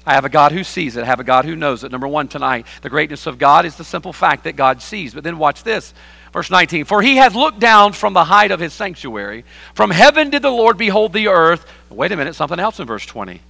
I 0.05 0.15
have 0.15 0.25
a 0.25 0.29
God 0.29 0.53
who 0.53 0.65
sees 0.65 0.97
it. 0.97 1.03
I 1.03 1.07
have 1.07 1.21
a 1.21 1.25
God 1.25 1.45
who 1.45 1.55
knows 1.55 1.85
it. 1.85 1.93
Number 1.93 2.09
one 2.09 2.27
tonight, 2.27 2.67
the 2.83 2.91
greatness 2.91 3.27
of 3.27 3.39
God 3.39 3.65
is 3.65 3.77
the 3.77 3.85
simple 3.85 4.13
fact 4.13 4.45
that 4.45 4.57
God 4.57 4.83
sees. 4.83 5.15
But 5.15 5.23
then 5.23 5.39
watch 5.39 5.63
this. 5.63 5.95
Verse 6.33 6.51
19 6.51 6.87
For 6.87 7.03
he 7.03 7.17
has 7.17 7.35
looked 7.35 7.61
down 7.61 7.93
from 7.93 8.13
the 8.13 8.25
height 8.25 8.51
of 8.51 8.59
his 8.59 8.73
sanctuary. 8.73 9.45
From 9.75 9.91
heaven 9.91 10.31
did 10.31 10.43
the 10.43 10.51
Lord 10.51 10.77
behold 10.77 11.13
the 11.13 11.29
earth. 11.29 11.65
Wait 11.89 12.11
a 12.11 12.17
minute, 12.17 12.35
something 12.35 12.59
else 12.59 12.81
in 12.81 12.87
verse 12.87 13.07
20. 13.07 13.41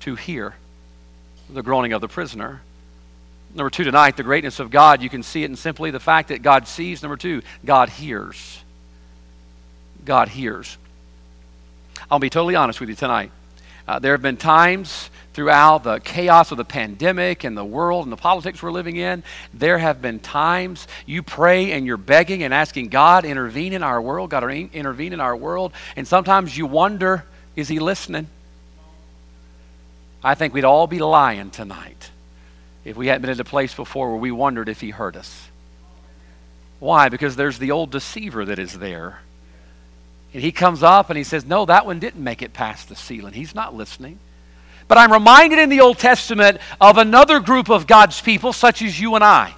To 0.00 0.14
hear 0.16 0.54
the 1.48 1.62
groaning 1.62 1.92
of 1.92 2.00
the 2.00 2.08
prisoner. 2.08 2.62
Number 3.54 3.70
two 3.70 3.84
tonight, 3.84 4.16
the 4.16 4.22
greatness 4.22 4.60
of 4.60 4.70
God, 4.70 5.02
you 5.02 5.08
can 5.08 5.22
see 5.22 5.42
it 5.42 5.50
in 5.50 5.56
simply 5.56 5.90
the 5.90 6.00
fact 6.00 6.28
that 6.28 6.42
God 6.42 6.66
sees. 6.66 7.02
Number 7.02 7.16
two, 7.16 7.42
God 7.64 7.88
hears. 7.88 8.62
God 10.04 10.28
hears. 10.28 10.76
I'll 12.10 12.18
be 12.18 12.30
totally 12.30 12.54
honest 12.54 12.80
with 12.80 12.88
you 12.88 12.94
tonight. 12.94 13.30
Uh, 13.88 13.98
there 13.98 14.12
have 14.12 14.22
been 14.22 14.36
times 14.36 15.10
throughout 15.32 15.84
the 15.84 16.00
chaos 16.00 16.50
of 16.50 16.56
the 16.56 16.64
pandemic 16.64 17.44
and 17.44 17.56
the 17.56 17.64
world 17.64 18.04
and 18.04 18.12
the 18.12 18.16
politics 18.16 18.62
we're 18.62 18.72
living 18.72 18.96
in, 18.96 19.22
there 19.52 19.76
have 19.76 20.00
been 20.00 20.18
times 20.18 20.88
you 21.04 21.22
pray 21.22 21.72
and 21.72 21.86
you're 21.86 21.98
begging 21.98 22.42
and 22.42 22.54
asking 22.54 22.88
God 22.88 23.24
intervene 23.24 23.74
in 23.74 23.82
our 23.82 24.00
world, 24.00 24.30
God 24.30 24.50
intervene 24.50 25.12
in 25.12 25.20
our 25.20 25.36
world, 25.36 25.72
and 25.94 26.08
sometimes 26.08 26.56
you 26.56 26.64
wonder, 26.66 27.24
is 27.54 27.68
he 27.68 27.78
listening? 27.78 28.28
I 30.24 30.34
think 30.34 30.54
we'd 30.54 30.64
all 30.64 30.86
be 30.86 30.98
lying 30.98 31.50
tonight 31.50 32.10
if 32.84 32.96
we 32.96 33.08
hadn't 33.08 33.22
been 33.22 33.30
in 33.30 33.40
a 33.40 33.44
place 33.44 33.74
before 33.74 34.08
where 34.10 34.18
we 34.18 34.30
wondered 34.32 34.68
if 34.68 34.80
he 34.80 34.90
heard 34.90 35.16
us. 35.16 35.48
Why? 36.80 37.08
Because 37.08 37.36
there's 37.36 37.58
the 37.58 37.72
old 37.72 37.90
deceiver 37.90 38.44
that 38.46 38.58
is 38.58 38.78
there. 38.78 39.20
And 40.36 40.44
he 40.44 40.52
comes 40.52 40.82
up 40.82 41.08
and 41.08 41.16
he 41.16 41.24
says, 41.24 41.46
No, 41.46 41.64
that 41.64 41.86
one 41.86 41.98
didn't 41.98 42.22
make 42.22 42.42
it 42.42 42.52
past 42.52 42.90
the 42.90 42.94
ceiling. 42.94 43.32
He's 43.32 43.54
not 43.54 43.74
listening. 43.74 44.18
But 44.86 44.98
I'm 44.98 45.10
reminded 45.10 45.58
in 45.58 45.70
the 45.70 45.80
Old 45.80 45.96
Testament 45.98 46.58
of 46.78 46.98
another 46.98 47.40
group 47.40 47.70
of 47.70 47.86
God's 47.86 48.20
people, 48.20 48.52
such 48.52 48.82
as 48.82 49.00
you 49.00 49.14
and 49.14 49.24
I. 49.24 49.54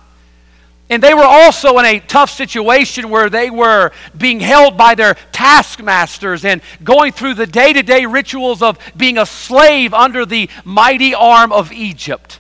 And 0.89 1.03
they 1.03 1.15
were 1.15 1.25
also 1.25 1.79
in 1.79 1.85
a 1.85 1.99
tough 1.99 2.31
situation 2.31 3.11
where 3.11 3.29
they 3.29 3.51
were 3.51 3.91
being 4.17 4.39
held 4.39 4.77
by 4.77 4.95
their 4.95 5.17
taskmasters 5.33 6.45
and 6.45 6.63
going 6.85 7.11
through 7.11 7.35
the 7.35 7.47
day 7.49 7.73
to 7.73 7.83
day 7.83 8.07
rituals 8.07 8.63
of 8.63 8.79
being 8.97 9.19
a 9.19 9.27
slave 9.27 9.93
under 9.93 10.25
the 10.25 10.49
mighty 10.65 11.13
arm 11.13 11.51
of 11.51 11.73
Egypt. 11.73 12.39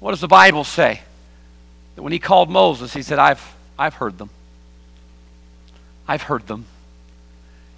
What 0.00 0.12
does 0.12 0.22
the 0.22 0.26
Bible 0.26 0.64
say? 0.64 1.02
That 1.96 2.02
when 2.02 2.14
he 2.14 2.18
called 2.18 2.48
Moses, 2.48 2.94
he 2.94 3.02
said, 3.02 3.18
I've, 3.18 3.46
I've 3.78 3.96
heard 3.96 4.16
them. 4.16 4.30
I've 6.08 6.22
heard 6.22 6.46
them. 6.46 6.64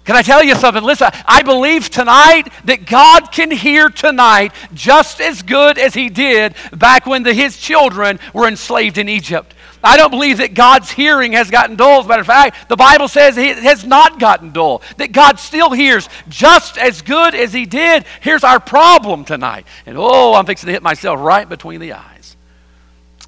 Can 0.05 0.15
I 0.15 0.21
tell 0.21 0.43
you 0.43 0.53
something? 0.55 0.83
Listen, 0.83 1.09
I 1.25 1.41
believe 1.41 1.89
tonight 1.89 2.43
that 2.65 2.85
God 2.85 3.31
can 3.31 3.49
hear 3.49 3.89
tonight 3.89 4.53
just 4.73 5.19
as 5.19 5.41
good 5.41 5.79
as 5.79 5.95
He 5.95 6.09
did 6.09 6.53
back 6.71 7.07
when 7.07 7.23
the, 7.23 7.33
His 7.33 7.57
children 7.57 8.19
were 8.31 8.47
enslaved 8.47 8.99
in 8.99 9.09
Egypt. 9.09 9.55
I 9.83 9.97
don't 9.97 10.11
believe 10.11 10.37
that 10.37 10.53
God's 10.53 10.91
hearing 10.91 11.33
has 11.33 11.49
gotten 11.49 11.75
dull. 11.75 11.99
As 11.99 12.05
a 12.05 12.09
matter 12.09 12.21
of 12.21 12.27
fact, 12.27 12.69
the 12.69 12.75
Bible 12.75 13.07
says 13.07 13.37
it 13.37 13.57
has 13.57 13.83
not 13.83 14.19
gotten 14.19 14.51
dull, 14.51 14.83
that 14.97 15.11
God 15.11 15.39
still 15.39 15.71
hears 15.71 16.07
just 16.27 16.77
as 16.77 17.01
good 17.01 17.33
as 17.33 17.51
He 17.51 17.65
did. 17.65 18.05
Here's 18.21 18.43
our 18.43 18.59
problem 18.59 19.25
tonight. 19.25 19.65
And 19.87 19.97
oh, 19.97 20.35
I'm 20.35 20.45
fixing 20.45 20.67
to 20.67 20.73
hit 20.73 20.83
myself 20.83 21.19
right 21.19 21.49
between 21.49 21.79
the 21.81 21.93
eyes. 21.93 22.35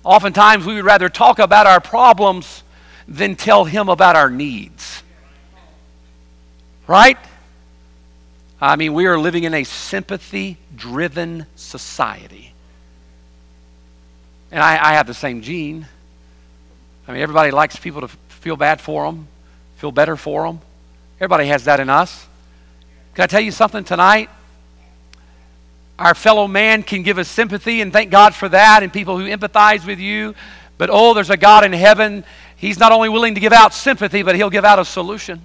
Oftentimes, 0.04 0.64
we 0.64 0.76
would 0.76 0.86
rather 0.86 1.10
talk 1.10 1.40
about 1.40 1.66
our 1.66 1.82
problems 1.82 2.64
than 3.08 3.36
tell 3.36 3.66
Him 3.66 3.90
about 3.90 4.16
our 4.16 4.30
needs. 4.30 5.04
Right? 6.88 7.18
I 8.60 8.76
mean, 8.76 8.94
we 8.94 9.06
are 9.06 9.20
living 9.20 9.44
in 9.44 9.54
a 9.54 9.64
sympathy 9.64 10.58
driven 10.76 11.46
society. 11.56 12.54
And 14.52 14.64
I, 14.64 14.92
I, 14.92 14.94
have 14.94 15.06
the 15.06 15.14
same 15.14 15.42
gene. 15.42 15.86
I 17.08 17.12
mean, 17.12 17.22
everybody 17.22 17.52
likes 17.52 17.76
people 17.76 18.02
to 18.02 18.08
feel 18.30 18.56
bad 18.56 18.82
for 18.82 19.06
them, 19.06 19.28
feel 19.76 19.92
better 19.92 20.16
for 20.16 20.48
them. 20.48 20.62
Everybody 21.18 21.48
has 21.48 21.66
that 21.66 21.80
in 21.80 21.90
us. 21.90 22.26
Can 23.14 23.24
I 23.24 23.28
tell 23.28 23.42
you 23.42 23.52
something 23.52 23.84
tonight? 23.84 24.30
Our 26.00 26.16
fellow 26.16 26.48
man 26.48 26.84
can 26.84 27.04
give 27.04 27.18
us 27.18 27.28
sympathy, 27.28 27.82
and 27.82 27.92
thank 27.92 28.12
God 28.12 28.34
for 28.34 28.48
that, 28.50 28.84
and 28.84 28.94
people 28.94 29.18
who 29.18 29.26
empathize 29.26 29.86
with 29.86 30.00
you. 30.00 30.36
But 30.78 30.90
oh, 30.92 31.14
there's 31.14 31.32
a 31.32 31.38
God 31.38 31.66
in 31.66 31.74
heaven. 31.74 32.24
He's 32.56 32.80
not 32.80 32.92
only 32.92 33.10
willing 33.10 33.34
to 33.34 33.42
give 33.42 33.54
out 33.54 33.74
sympathy, 33.74 34.22
but 34.22 34.36
He'll 34.36 34.52
give 34.52 34.64
out 34.64 34.80
a 34.80 34.86
solution. 34.86 35.42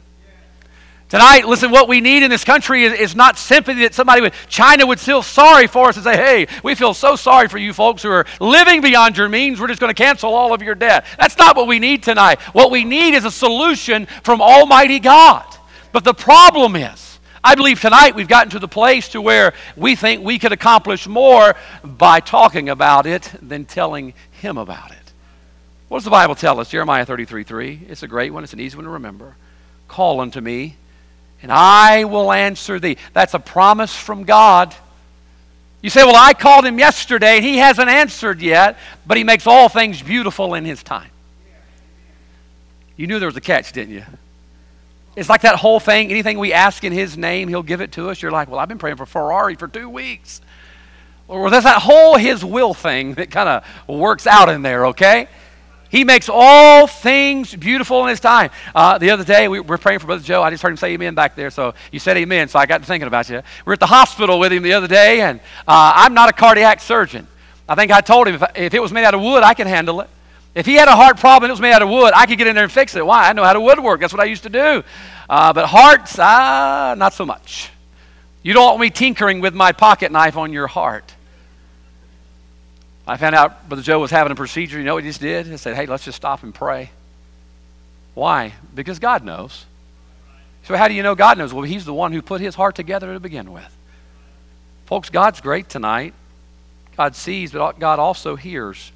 Tonight, 1.13 1.47
listen, 1.47 1.71
what 1.71 1.89
we 1.89 2.01
need 2.01 2.23
in 2.23 2.31
this 2.31 2.43
country 2.43 2.85
is, 2.85 2.95
is, 2.95 3.15
not 3.15 3.37
sympathy 3.37 3.81
that 3.81 3.93
somebody 3.93 4.23
would, 4.23 4.33
China 4.49 4.87
would 4.87 4.99
feel 4.99 5.23
sorry 5.23 5.67
for 5.67 5.91
us 5.91 5.97
and 5.97 6.05
say, 6.05 6.17
hey, 6.17 6.47
we 6.65 6.75
feel 6.75 6.95
so 6.95 7.17
sorry 7.17 7.49
for 7.49 7.59
you 7.59 7.75
folks 7.75 8.03
who 8.03 8.09
are 8.09 8.25
living 8.41 8.81
beyond 8.81 9.19
your 9.19 9.29
means. 9.29 9.61
We're 9.61 9.67
just 9.67 9.79
going 9.79 9.95
to 9.95 10.03
cancel 10.03 10.33
all 10.33 10.55
of 10.55 10.63
your 10.63 10.75
debt. 10.75 11.05
That's 11.19 11.37
not 11.37 11.55
what 11.55 11.67
we 11.67 11.79
need 11.79 12.03
tonight. 12.03 12.41
What 12.55 12.71
we 12.71 12.85
need 12.85 13.13
is 13.13 13.27
a 13.27 13.31
solution 13.31 14.07
from 14.25 14.41
Almighty 14.41 15.01
God. 15.01 15.45
But 15.93 16.05
the 16.05 16.15
problem 16.15 16.77
is, 16.77 17.19
I 17.45 17.57
believe 17.57 17.79
tonight 17.79 18.15
we've 18.15 18.27
gotten 18.27 18.49
to 18.53 18.59
the 18.59 18.67
place 18.67 19.09
to 19.09 19.21
where 19.21 19.53
we 19.77 19.97
think 19.97 20.25
we 20.25 20.39
could 20.39 20.53
accomplish 20.53 21.07
more 21.07 21.57
by 21.85 22.21
talking 22.21 22.71
about 22.71 23.05
it 23.05 23.31
than 23.43 23.67
telling 23.67 24.15
Him 24.41 24.57
about 24.57 24.93
it. 24.93 25.13
What 25.89 25.99
does 25.99 26.05
the 26.05 26.11
Bible 26.11 26.37
tell 26.37 26.59
us? 26.59 26.71
Jeremiah 26.71 27.05
33 27.05 27.45
3. 27.45 27.81
It's 27.91 28.03
a 28.03 28.09
great 28.09 28.33
one, 28.33 28.45
it's 28.45 28.55
an 28.55 28.61
easy 28.61 28.79
one 28.79 28.87
to 28.87 28.91
remember. 28.93 29.37
Call 29.89 30.19
unto 30.19 30.41
me 30.41 30.77
and 31.43 31.51
I 31.53 32.05
will 32.05 32.33
answer 32.33 32.79
thee. 32.79 32.97
That's 33.13 33.35
a 33.35 33.39
promise 33.39 33.95
from 33.95 34.25
God. 34.25 34.75
You 35.83 35.91
say, 35.91 36.05
Well, 36.05 36.17
I 36.17 36.33
called 36.33 36.65
him 36.65 36.79
yesterday 36.79 37.37
and 37.37 37.45
he 37.45 37.59
hasn't 37.59 37.89
answered 37.89 38.41
yet, 38.41 38.79
but 39.05 39.17
he 39.17 39.25
makes 39.25 39.47
all 39.47 39.69
things 39.69 40.01
beautiful 40.01 40.55
in 40.55 40.65
his 40.65 40.83
time. 40.83 41.11
You 42.97 43.09
knew 43.09 43.19
there 43.19 43.29
was 43.29 43.37
a 43.37 43.41
catch, 43.41 43.73
didn't 43.73 43.95
you? 43.95 44.05
It's 45.17 45.29
like 45.29 45.43
that 45.43 45.57
whole 45.57 45.81
thing. 45.81 46.11
Anything 46.11 46.39
we 46.39 46.53
ask 46.53 46.85
in 46.85 46.93
his 46.93 47.19
name, 47.19 47.49
he'll 47.49 47.63
give 47.63 47.81
it 47.81 47.93
to 47.93 48.09
us. 48.09 48.23
You're 48.23 48.31
like, 48.31 48.49
Well, 48.49 48.61
I've 48.61 48.69
been 48.69 48.79
praying 48.79 48.97
for 48.97 49.07
Ferrari 49.07 49.57
for 49.57 49.67
two 49.67 49.89
weeks. 49.89 50.41
Or 51.27 51.51
there's 51.51 51.65
that 51.65 51.83
whole 51.83 52.17
his 52.17 52.45
will 52.45 52.75
thing 52.75 53.15
that 53.15 53.31
kind 53.31 53.49
of 53.49 53.89
works 53.89 54.27
out 54.27 54.49
in 54.49 54.63
there, 54.63 54.87
okay? 54.87 55.29
He 55.93 56.05
makes 56.05 56.31
all 56.33 56.87
things 56.87 57.55
beautiful 57.55 58.03
in 58.03 58.09
His 58.09 58.19
time. 58.19 58.51
Uh, 58.75 58.97
the 58.97 59.11
other 59.11 59.25
day, 59.25 59.47
we 59.47 59.61
were 59.61 59.77
praying 59.77 59.99
for 59.99 60.07
Brother 60.07 60.23
Joe. 60.23 60.43
I 60.43 60.49
just 60.49 60.63
heard 60.63 60.71
him 60.71 60.79
say 60.79 60.95
amen 60.95 61.15
back 61.15 61.37
there, 61.37 61.51
so 61.51 61.75
you 61.93 61.99
said 61.99 62.17
amen, 62.17 62.49
so 62.49 62.59
I 62.59 62.65
got 62.65 62.79
to 62.79 62.87
thinking 62.87 63.07
about 63.07 63.29
you. 63.29 63.37
We 63.37 63.43
were 63.67 63.75
at 63.75 63.81
the 63.81 63.87
hospital 63.87 64.39
with 64.39 64.55
him 64.55 64.63
the 64.63 64.73
other 64.73 64.89
day, 64.89 65.21
and 65.21 65.39
uh, 65.69 65.93
I'm 65.95 66.15
not 66.15 66.31
a 66.31 66.33
cardiac 66.33 66.81
surgeon. 66.81 67.29
I 67.69 67.75
think 67.75 67.93
I 67.93 68.01
told 68.01 68.27
him 68.27 68.37
if, 68.37 68.43
if 68.57 68.73
it 68.73 68.81
was 68.81 68.91
made 68.91 69.05
out 69.05 69.13
of 69.13 69.21
wood, 69.21 69.43
I 69.43 69.53
could 69.53 69.67
handle 69.67 70.01
it. 70.01 70.09
If 70.55 70.65
he 70.65 70.75
had 70.77 70.89
a 70.89 70.97
heart 70.97 71.19
problem 71.19 71.51
it 71.51 71.53
was 71.53 71.61
made 71.61 71.73
out 71.73 71.83
of 71.83 71.91
wood, 71.91 72.15
I 72.17 72.25
could 72.25 72.39
get 72.39 72.47
in 72.47 72.55
there 72.55 72.65
and 72.65 72.73
fix 72.73 72.97
it. 72.97 73.05
Why? 73.05 73.29
I 73.29 73.35
know 73.35 73.45
how 73.45 73.53
to 73.53 73.61
woodwork. 73.61 74.01
That's 74.01 74.15
what 74.15 74.23
I 74.23 74.27
used 74.27 74.45
to 74.45 74.49
do. 74.49 74.83
Uh, 75.29 75.53
but 75.53 75.67
hearts, 75.67 76.17
ah, 76.19 76.95
not 76.97 77.13
so 77.13 77.27
much. 77.27 77.71
You 78.43 78.55
don't 78.55 78.65
want 78.65 78.81
me 78.81 78.89
tinkering 78.89 79.41
with 79.41 79.55
my 79.55 79.73
pocket 79.73 80.11
knife 80.11 80.39
on 80.39 80.55
your 80.55 80.69
heart. 80.69 81.15
I 83.07 83.17
found 83.17 83.35
out 83.35 83.69
Brother 83.69 83.83
Joe 83.83 83.99
was 83.99 84.11
having 84.11 84.33
a 84.33 84.37
procedure. 84.37 84.79
You 84.79 84.85
know 84.85 84.95
what 84.95 85.05
he 85.05 85.11
just 85.11 85.21
did? 85.21 85.47
He 85.47 85.57
said, 85.57 85.75
hey, 85.75 85.87
let's 85.87 86.05
just 86.05 86.17
stop 86.17 86.43
and 86.43 86.55
pray. 86.55 86.91
Why? 88.15 88.55
Because 88.75 88.99
God 88.99 89.25
knows. 89.25 89.65
So, 90.65 90.77
how 90.77 90.89
do 90.89 90.95
you 90.95 91.03
know 91.03 91.15
God 91.15 91.39
knows? 91.39 91.53
Well, 91.53 91.65
He's 91.65 91.85
the 91.85 91.95
one 91.95 92.13
who 92.13 92.23
put 92.23 92.41
His 92.41 92.55
heart 92.55 92.75
together 92.75 93.13
to 93.13 93.21
begin 93.21 93.53
with. 93.53 93.77
Folks, 94.87 95.11
God's 95.11 95.41
great 95.41 95.69
tonight. 95.69 96.15
God 96.97 97.17
sees, 97.17 97.53
but 97.53 97.79
God 97.79 97.99
also 97.99 98.37
hears. 98.37 98.93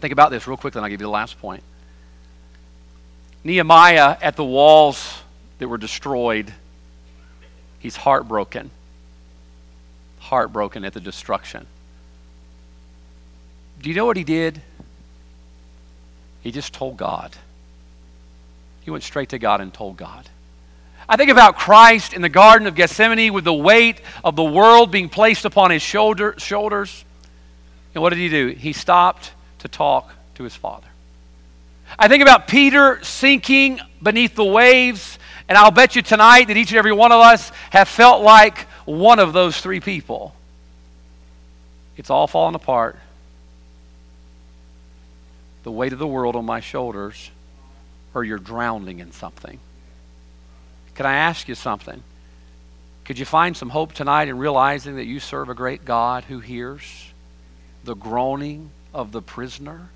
Think 0.00 0.12
about 0.12 0.30
this 0.30 0.46
real 0.46 0.56
quickly, 0.56 0.78
and 0.78 0.84
I'll 0.84 0.90
give 0.90 1.00
you 1.00 1.06
the 1.06 1.10
last 1.10 1.40
point. 1.40 1.62
Nehemiah, 3.42 4.16
at 4.20 4.36
the 4.36 4.44
walls 4.44 5.18
that 5.58 5.68
were 5.68 5.78
destroyed, 5.78 6.52
he's 7.78 7.96
heartbroken. 7.96 8.70
Heartbroken 10.20 10.84
at 10.84 10.92
the 10.92 11.00
destruction. 11.00 11.66
Do 13.84 13.90
you 13.90 13.96
know 13.96 14.06
what 14.06 14.16
he 14.16 14.24
did? 14.24 14.62
He 16.40 16.50
just 16.52 16.72
told 16.72 16.96
God. 16.96 17.36
He 18.80 18.90
went 18.90 19.04
straight 19.04 19.28
to 19.28 19.38
God 19.38 19.60
and 19.60 19.74
told 19.74 19.98
God. 19.98 20.26
I 21.06 21.16
think 21.16 21.30
about 21.30 21.58
Christ 21.58 22.14
in 22.14 22.22
the 22.22 22.30
Garden 22.30 22.66
of 22.66 22.74
Gethsemane 22.74 23.34
with 23.34 23.44
the 23.44 23.52
weight 23.52 24.00
of 24.24 24.36
the 24.36 24.42
world 24.42 24.90
being 24.90 25.10
placed 25.10 25.44
upon 25.44 25.70
his 25.70 25.82
shoulder, 25.82 26.34
shoulders. 26.38 27.04
And 27.94 28.00
what 28.00 28.08
did 28.08 28.20
he 28.20 28.30
do? 28.30 28.48
He 28.48 28.72
stopped 28.72 29.32
to 29.58 29.68
talk 29.68 30.10
to 30.36 30.44
his 30.44 30.56
Father. 30.56 30.88
I 31.98 32.08
think 32.08 32.22
about 32.22 32.48
Peter 32.48 33.00
sinking 33.02 33.80
beneath 34.02 34.34
the 34.34 34.46
waves, 34.46 35.18
and 35.46 35.58
I'll 35.58 35.70
bet 35.70 35.94
you 35.94 36.00
tonight 36.00 36.44
that 36.44 36.56
each 36.56 36.70
and 36.70 36.78
every 36.78 36.94
one 36.94 37.12
of 37.12 37.20
us 37.20 37.52
have 37.68 37.88
felt 37.88 38.22
like 38.22 38.60
one 38.86 39.18
of 39.18 39.34
those 39.34 39.60
three 39.60 39.80
people. 39.80 40.34
It's 41.98 42.08
all 42.08 42.26
falling 42.26 42.54
apart. 42.54 42.96
The 45.64 45.72
weight 45.72 45.92
of 45.92 45.98
the 45.98 46.06
world 46.06 46.36
on 46.36 46.46
my 46.46 46.60
shoulders, 46.60 47.30
or 48.14 48.22
you're 48.22 48.38
drowning 48.38 49.00
in 49.00 49.12
something. 49.12 49.58
Can 50.94 51.06
I 51.06 51.16
ask 51.16 51.48
you 51.48 51.54
something? 51.54 52.02
Could 53.04 53.18
you 53.18 53.26
find 53.26 53.56
some 53.56 53.70
hope 53.70 53.92
tonight 53.92 54.28
in 54.28 54.38
realizing 54.38 54.96
that 54.96 55.04
you 55.04 55.20
serve 55.20 55.48
a 55.48 55.54
great 55.54 55.84
God 55.84 56.24
who 56.24 56.40
hears 56.40 57.12
the 57.82 57.94
groaning 57.94 58.70
of 58.94 59.12
the 59.12 59.20
prisoner? 59.20 59.88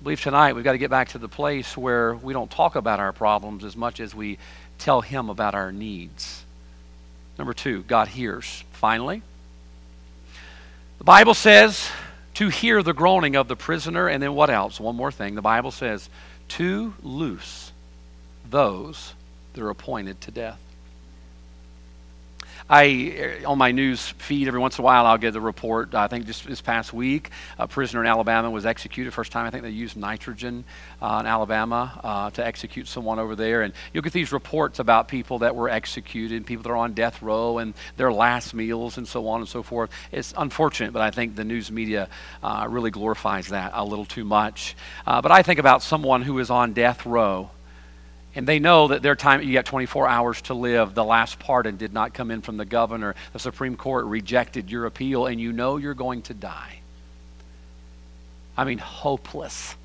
I 0.00 0.02
believe 0.02 0.20
tonight 0.20 0.54
we've 0.54 0.64
got 0.64 0.72
to 0.72 0.78
get 0.78 0.90
back 0.90 1.10
to 1.10 1.18
the 1.18 1.28
place 1.28 1.76
where 1.76 2.14
we 2.14 2.34
don't 2.34 2.50
talk 2.50 2.76
about 2.76 3.00
our 3.00 3.12
problems 3.12 3.64
as 3.64 3.76
much 3.76 4.00
as 4.00 4.14
we 4.14 4.38
tell 4.78 5.00
Him 5.00 5.30
about 5.30 5.54
our 5.54 5.72
needs. 5.72 6.44
Number 7.38 7.54
two, 7.54 7.82
God 7.84 8.08
hears. 8.08 8.64
Finally, 8.72 9.22
the 10.98 11.04
Bible 11.04 11.34
says 11.34 11.88
to 12.34 12.48
hear 12.48 12.82
the 12.82 12.92
groaning 12.92 13.36
of 13.36 13.48
the 13.48 13.56
prisoner, 13.56 14.08
and 14.08 14.22
then 14.22 14.34
what 14.34 14.50
else? 14.50 14.80
One 14.80 14.96
more 14.96 15.12
thing. 15.12 15.34
The 15.34 15.42
Bible 15.42 15.70
says 15.70 16.08
to 16.48 16.94
loose 17.02 17.72
those 18.48 19.14
that 19.52 19.62
are 19.62 19.70
appointed 19.70 20.20
to 20.22 20.30
death. 20.30 20.60
I, 22.68 23.42
on 23.44 23.58
my 23.58 23.72
news 23.72 24.08
feed, 24.08 24.48
every 24.48 24.58
once 24.58 24.78
in 24.78 24.82
a 24.82 24.84
while, 24.86 25.04
I'll 25.04 25.18
get 25.18 25.36
a 25.36 25.40
report. 25.40 25.94
I 25.94 26.08
think 26.08 26.24
just 26.24 26.46
this 26.46 26.62
past 26.62 26.94
week, 26.94 27.28
a 27.58 27.68
prisoner 27.68 28.00
in 28.00 28.06
Alabama 28.06 28.50
was 28.50 28.64
executed. 28.64 29.12
First 29.12 29.32
time 29.32 29.44
I 29.44 29.50
think 29.50 29.64
they 29.64 29.70
used 29.70 29.98
nitrogen 29.98 30.64
uh, 31.02 31.18
in 31.20 31.26
Alabama 31.26 32.00
uh, 32.02 32.30
to 32.30 32.46
execute 32.46 32.88
someone 32.88 33.18
over 33.18 33.36
there. 33.36 33.60
And 33.60 33.74
you'll 33.92 34.02
get 34.02 34.14
these 34.14 34.32
reports 34.32 34.78
about 34.78 35.08
people 35.08 35.40
that 35.40 35.54
were 35.54 35.68
executed, 35.68 36.46
people 36.46 36.62
that 36.62 36.70
are 36.70 36.76
on 36.76 36.94
death 36.94 37.20
row, 37.20 37.58
and 37.58 37.74
their 37.98 38.10
last 38.10 38.54
meals, 38.54 38.96
and 38.96 39.06
so 39.06 39.28
on 39.28 39.40
and 39.40 39.48
so 39.48 39.62
forth. 39.62 39.90
It's 40.10 40.32
unfortunate, 40.34 40.94
but 40.94 41.02
I 41.02 41.10
think 41.10 41.36
the 41.36 41.44
news 41.44 41.70
media 41.70 42.08
uh, 42.42 42.66
really 42.70 42.90
glorifies 42.90 43.48
that 43.48 43.72
a 43.74 43.84
little 43.84 44.06
too 44.06 44.24
much. 44.24 44.74
Uh, 45.06 45.20
but 45.20 45.32
I 45.32 45.42
think 45.42 45.58
about 45.58 45.82
someone 45.82 46.22
who 46.22 46.38
is 46.38 46.48
on 46.48 46.72
death 46.72 47.04
row 47.04 47.50
and 48.34 48.46
they 48.46 48.58
know 48.58 48.88
that 48.88 49.02
their 49.02 49.14
time, 49.14 49.42
you 49.42 49.52
got 49.52 49.64
24 49.64 50.08
hours 50.08 50.42
to 50.42 50.54
live. 50.54 50.94
The 50.94 51.04
last 51.04 51.38
pardon 51.38 51.76
did 51.76 51.92
not 51.92 52.14
come 52.14 52.30
in 52.30 52.40
from 52.40 52.56
the 52.56 52.64
governor. 52.64 53.14
The 53.32 53.38
Supreme 53.38 53.76
Court 53.76 54.06
rejected 54.06 54.70
your 54.70 54.86
appeal, 54.86 55.26
and 55.26 55.40
you 55.40 55.52
know 55.52 55.76
you're 55.76 55.94
going 55.94 56.22
to 56.22 56.34
die. 56.34 56.80
I 58.56 58.64
mean, 58.64 58.78
hopeless. 58.78 59.76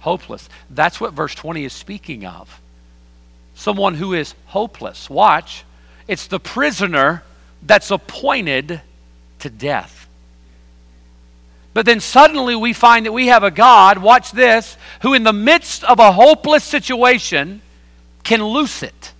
Hopeless. 0.00 0.48
That's 0.70 1.00
what 1.00 1.12
verse 1.12 1.34
20 1.34 1.64
is 1.64 1.72
speaking 1.72 2.24
of. 2.24 2.60
Someone 3.54 3.94
who 3.94 4.14
is 4.14 4.34
hopeless. 4.46 5.10
Watch, 5.10 5.64
it's 6.08 6.26
the 6.26 6.40
prisoner 6.40 7.22
that's 7.62 7.90
appointed 7.90 8.80
to 9.40 9.50
death. 9.50 10.08
But 11.74 11.86
then 11.86 12.00
suddenly 12.00 12.54
we 12.54 12.72
find 12.72 13.06
that 13.06 13.12
we 13.12 13.28
have 13.28 13.42
a 13.42 13.50
God, 13.50 13.98
watch 13.98 14.32
this, 14.32 14.76
who 15.00 15.14
in 15.14 15.22
the 15.22 15.32
midst 15.32 15.84
of 15.84 15.98
a 15.98 16.12
hopeless 16.12 16.64
situation 16.64 17.62
can 18.24 18.44
loose 18.44 18.82
it. 18.82 19.12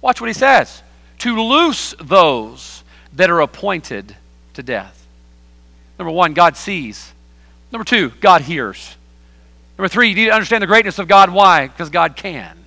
Watch 0.00 0.20
what 0.20 0.28
he 0.28 0.34
says 0.34 0.82
to 1.18 1.40
loose 1.40 1.94
those 2.00 2.82
that 3.12 3.30
are 3.30 3.40
appointed 3.40 4.16
to 4.54 4.62
death. 4.62 5.06
Number 5.98 6.10
one, 6.10 6.34
God 6.34 6.56
sees. 6.56 7.12
Number 7.70 7.84
two, 7.84 8.10
God 8.20 8.42
hears. 8.42 8.96
Number 9.78 9.88
three, 9.88 10.08
you 10.08 10.14
need 10.14 10.24
to 10.26 10.32
understand 10.32 10.62
the 10.62 10.66
greatness 10.66 10.98
of 10.98 11.08
God. 11.08 11.30
Why? 11.30 11.68
Because 11.68 11.90
God 11.90 12.16
can. 12.16 12.58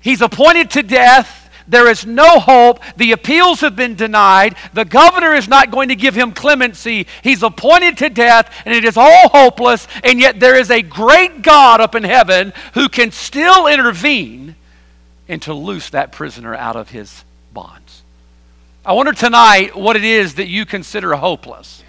He's 0.00 0.22
appointed 0.22 0.70
to 0.70 0.82
death 0.82 1.47
there 1.68 1.88
is 1.88 2.06
no 2.06 2.40
hope. 2.40 2.80
The 2.96 3.12
appeals 3.12 3.60
have 3.60 3.76
been 3.76 3.94
denied. 3.94 4.56
The 4.72 4.86
governor 4.86 5.34
is 5.34 5.46
not 5.46 5.70
going 5.70 5.90
to 5.90 5.96
give 5.96 6.14
him 6.14 6.32
clemency. 6.32 7.06
He's 7.22 7.42
appointed 7.42 7.98
to 7.98 8.08
death, 8.08 8.52
and 8.64 8.74
it 8.74 8.84
is 8.84 8.96
all 8.96 9.28
hopeless. 9.28 9.86
And 10.02 10.18
yet, 10.18 10.40
there 10.40 10.56
is 10.56 10.70
a 10.70 10.82
great 10.82 11.42
God 11.42 11.80
up 11.80 11.94
in 11.94 12.04
heaven 12.04 12.52
who 12.74 12.88
can 12.88 13.12
still 13.12 13.66
intervene 13.66 14.56
and 15.28 15.42
to 15.42 15.52
loose 15.52 15.90
that 15.90 16.10
prisoner 16.10 16.54
out 16.54 16.76
of 16.76 16.88
his 16.88 17.24
bonds. 17.52 18.02
I 18.84 18.94
wonder 18.94 19.12
tonight 19.12 19.76
what 19.76 19.96
it 19.96 20.04
is 20.04 20.36
that 20.36 20.48
you 20.48 20.64
consider 20.64 21.14
hopeless. 21.14 21.84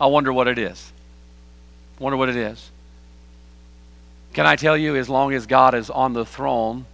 I 0.00 0.06
wonder 0.06 0.32
what 0.32 0.48
it 0.48 0.58
is. 0.58 0.92
Wonder 1.98 2.16
what 2.16 2.30
it 2.30 2.36
is. 2.36 2.70
Can 4.32 4.46
I 4.46 4.56
tell 4.56 4.76
you, 4.76 4.96
as 4.96 5.08
long 5.08 5.34
as 5.34 5.46
God 5.46 5.74
is 5.74 5.90
on 5.90 6.14
the 6.14 6.24
throne, 6.24 6.86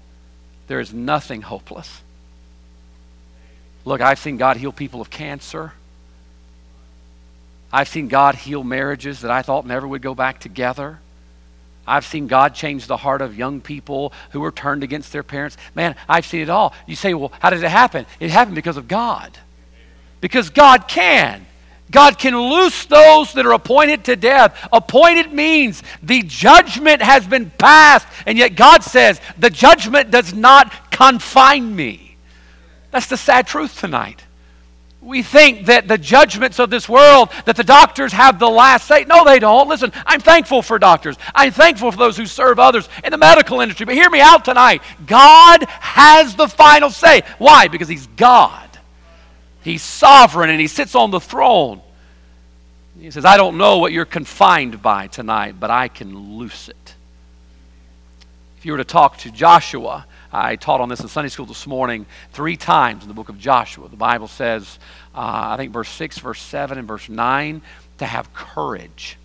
there 0.70 0.78
is 0.78 0.94
nothing 0.94 1.42
hopeless. 1.42 2.00
Look, 3.84 4.00
I've 4.00 4.20
seen 4.20 4.36
God 4.36 4.56
heal 4.56 4.70
people 4.70 5.00
of 5.00 5.10
cancer. 5.10 5.72
I've 7.72 7.88
seen 7.88 8.06
God 8.06 8.36
heal 8.36 8.62
marriages 8.62 9.22
that 9.22 9.32
I 9.32 9.42
thought 9.42 9.66
never 9.66 9.88
would 9.88 10.00
go 10.00 10.14
back 10.14 10.38
together. 10.38 11.00
I've 11.88 12.06
seen 12.06 12.28
God 12.28 12.54
change 12.54 12.86
the 12.86 12.98
heart 12.98 13.20
of 13.20 13.36
young 13.36 13.60
people 13.60 14.12
who 14.30 14.38
were 14.38 14.52
turned 14.52 14.84
against 14.84 15.10
their 15.10 15.24
parents. 15.24 15.56
Man, 15.74 15.96
I've 16.08 16.24
seen 16.24 16.42
it 16.42 16.48
all. 16.48 16.72
You 16.86 16.94
say, 16.94 17.14
well, 17.14 17.32
how 17.40 17.50
did 17.50 17.64
it 17.64 17.68
happen? 17.68 18.06
It 18.20 18.30
happened 18.30 18.54
because 18.54 18.76
of 18.76 18.86
God. 18.86 19.36
Because 20.20 20.50
God 20.50 20.86
can. 20.86 21.44
God 21.90 22.18
can 22.18 22.38
loose 22.38 22.84
those 22.86 23.32
that 23.32 23.46
are 23.46 23.52
appointed 23.52 24.04
to 24.04 24.16
death. 24.16 24.68
Appointed 24.72 25.32
means 25.32 25.82
the 26.02 26.22
judgment 26.22 27.02
has 27.02 27.26
been 27.26 27.50
passed, 27.50 28.06
and 28.26 28.38
yet 28.38 28.54
God 28.54 28.84
says, 28.84 29.20
the 29.38 29.50
judgment 29.50 30.10
does 30.10 30.32
not 30.32 30.90
confine 30.90 31.74
me. 31.74 32.16
That's 32.90 33.06
the 33.06 33.16
sad 33.16 33.46
truth 33.46 33.78
tonight. 33.80 34.24
We 35.00 35.22
think 35.22 35.66
that 35.66 35.88
the 35.88 35.96
judgments 35.96 36.58
of 36.58 36.68
this 36.68 36.86
world, 36.86 37.30
that 37.46 37.56
the 37.56 37.64
doctors 37.64 38.12
have 38.12 38.38
the 38.38 38.50
last 38.50 38.86
say. 38.86 39.04
No, 39.04 39.24
they 39.24 39.38
don't. 39.38 39.66
Listen, 39.66 39.92
I'm 40.04 40.20
thankful 40.20 40.60
for 40.60 40.78
doctors. 40.78 41.16
I'm 41.34 41.52
thankful 41.52 41.90
for 41.90 41.96
those 41.96 42.18
who 42.18 42.26
serve 42.26 42.58
others 42.58 42.86
in 43.02 43.10
the 43.10 43.16
medical 43.16 43.62
industry. 43.62 43.86
But 43.86 43.94
hear 43.94 44.10
me 44.10 44.20
out 44.20 44.44
tonight. 44.44 44.82
God 45.06 45.64
has 45.64 46.36
the 46.36 46.48
final 46.48 46.90
say. 46.90 47.22
Why? 47.38 47.68
Because 47.68 47.88
He's 47.88 48.08
God. 48.08 48.69
He's 49.62 49.82
sovereign 49.82 50.50
and 50.50 50.60
he 50.60 50.66
sits 50.66 50.94
on 50.94 51.10
the 51.10 51.20
throne. 51.20 51.82
He 52.98 53.10
says, 53.10 53.24
I 53.24 53.36
don't 53.36 53.58
know 53.58 53.78
what 53.78 53.92
you're 53.92 54.04
confined 54.04 54.82
by 54.82 55.06
tonight, 55.06 55.56
but 55.58 55.70
I 55.70 55.88
can 55.88 56.38
loose 56.38 56.68
it. 56.68 56.94
If 58.58 58.66
you 58.66 58.72
were 58.72 58.78
to 58.78 58.84
talk 58.84 59.16
to 59.18 59.30
Joshua, 59.30 60.06
I 60.32 60.56
taught 60.56 60.80
on 60.80 60.88
this 60.88 61.00
in 61.00 61.08
Sunday 61.08 61.30
school 61.30 61.46
this 61.46 61.66
morning 61.66 62.04
three 62.32 62.56
times 62.56 63.02
in 63.02 63.08
the 63.08 63.14
book 63.14 63.30
of 63.30 63.38
Joshua. 63.38 63.88
The 63.88 63.96
Bible 63.96 64.28
says, 64.28 64.78
uh, 65.14 65.18
I 65.52 65.56
think 65.56 65.72
verse 65.72 65.88
6, 65.88 66.18
verse 66.18 66.42
7, 66.42 66.78
and 66.78 66.86
verse 66.86 67.08
9, 67.08 67.62
to 67.98 68.06
have 68.06 68.32
courage. 68.34 69.16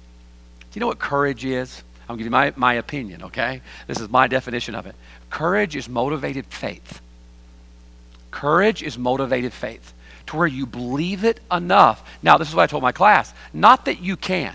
Do 0.60 0.78
you 0.78 0.80
know 0.80 0.88
what 0.88 1.00
courage 1.00 1.44
is? 1.44 1.84
I'm 2.08 2.20
you 2.20 2.30
my, 2.30 2.54
my 2.56 2.76
opinion, 2.76 3.24
okay? 3.24 3.62
This 3.88 4.00
is 4.00 4.10
my 4.10 4.28
definition 4.28 4.76
of 4.76 4.86
it. 4.86 4.96
Courage 5.30 5.76
is 5.76 5.90
motivated 5.90 6.46
faith. 6.46 7.02
Courage 8.32 8.84
is 8.84 8.98
motivated 8.98 9.54
faith 9.54 9.94
to 10.28 10.38
where 10.38 10.48
you 10.48 10.66
believe 10.66 11.24
it 11.24 11.40
enough. 11.52 12.04
Now, 12.24 12.38
this 12.38 12.50
is 12.50 12.56
what 12.56 12.64
I 12.64 12.68
told 12.68 12.84
my 12.84 12.92
class 12.92 13.34
not 13.54 13.86
that 13.86 14.02
you 14.02 14.18
can. 14.18 14.54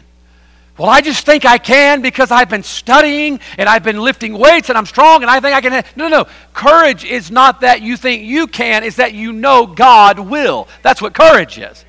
Well, 0.78 0.88
I 0.88 1.02
just 1.02 1.26
think 1.26 1.44
I 1.44 1.58
can 1.58 2.00
because 2.00 2.30
I've 2.30 2.48
been 2.48 2.62
studying 2.62 3.40
and 3.58 3.68
I've 3.68 3.82
been 3.82 3.98
lifting 4.00 4.32
weights 4.32 4.70
and 4.70 4.78
I'm 4.78 4.86
strong 4.86 5.20
and 5.20 5.30
I 5.30 5.38
think 5.38 5.54
I 5.54 5.60
can. 5.60 5.84
No, 5.94 6.08
no, 6.08 6.22
no. 6.22 6.28
Courage 6.54 7.04
is 7.04 7.30
not 7.30 7.60
that 7.60 7.82
you 7.82 7.98
think 7.98 8.22
you 8.22 8.46
can, 8.46 8.82
it's 8.82 8.96
that 8.96 9.12
you 9.12 9.34
know 9.34 9.66
God 9.66 10.18
will. 10.18 10.68
That's 10.82 11.02
what 11.02 11.12
courage 11.12 11.58
is. 11.58 11.84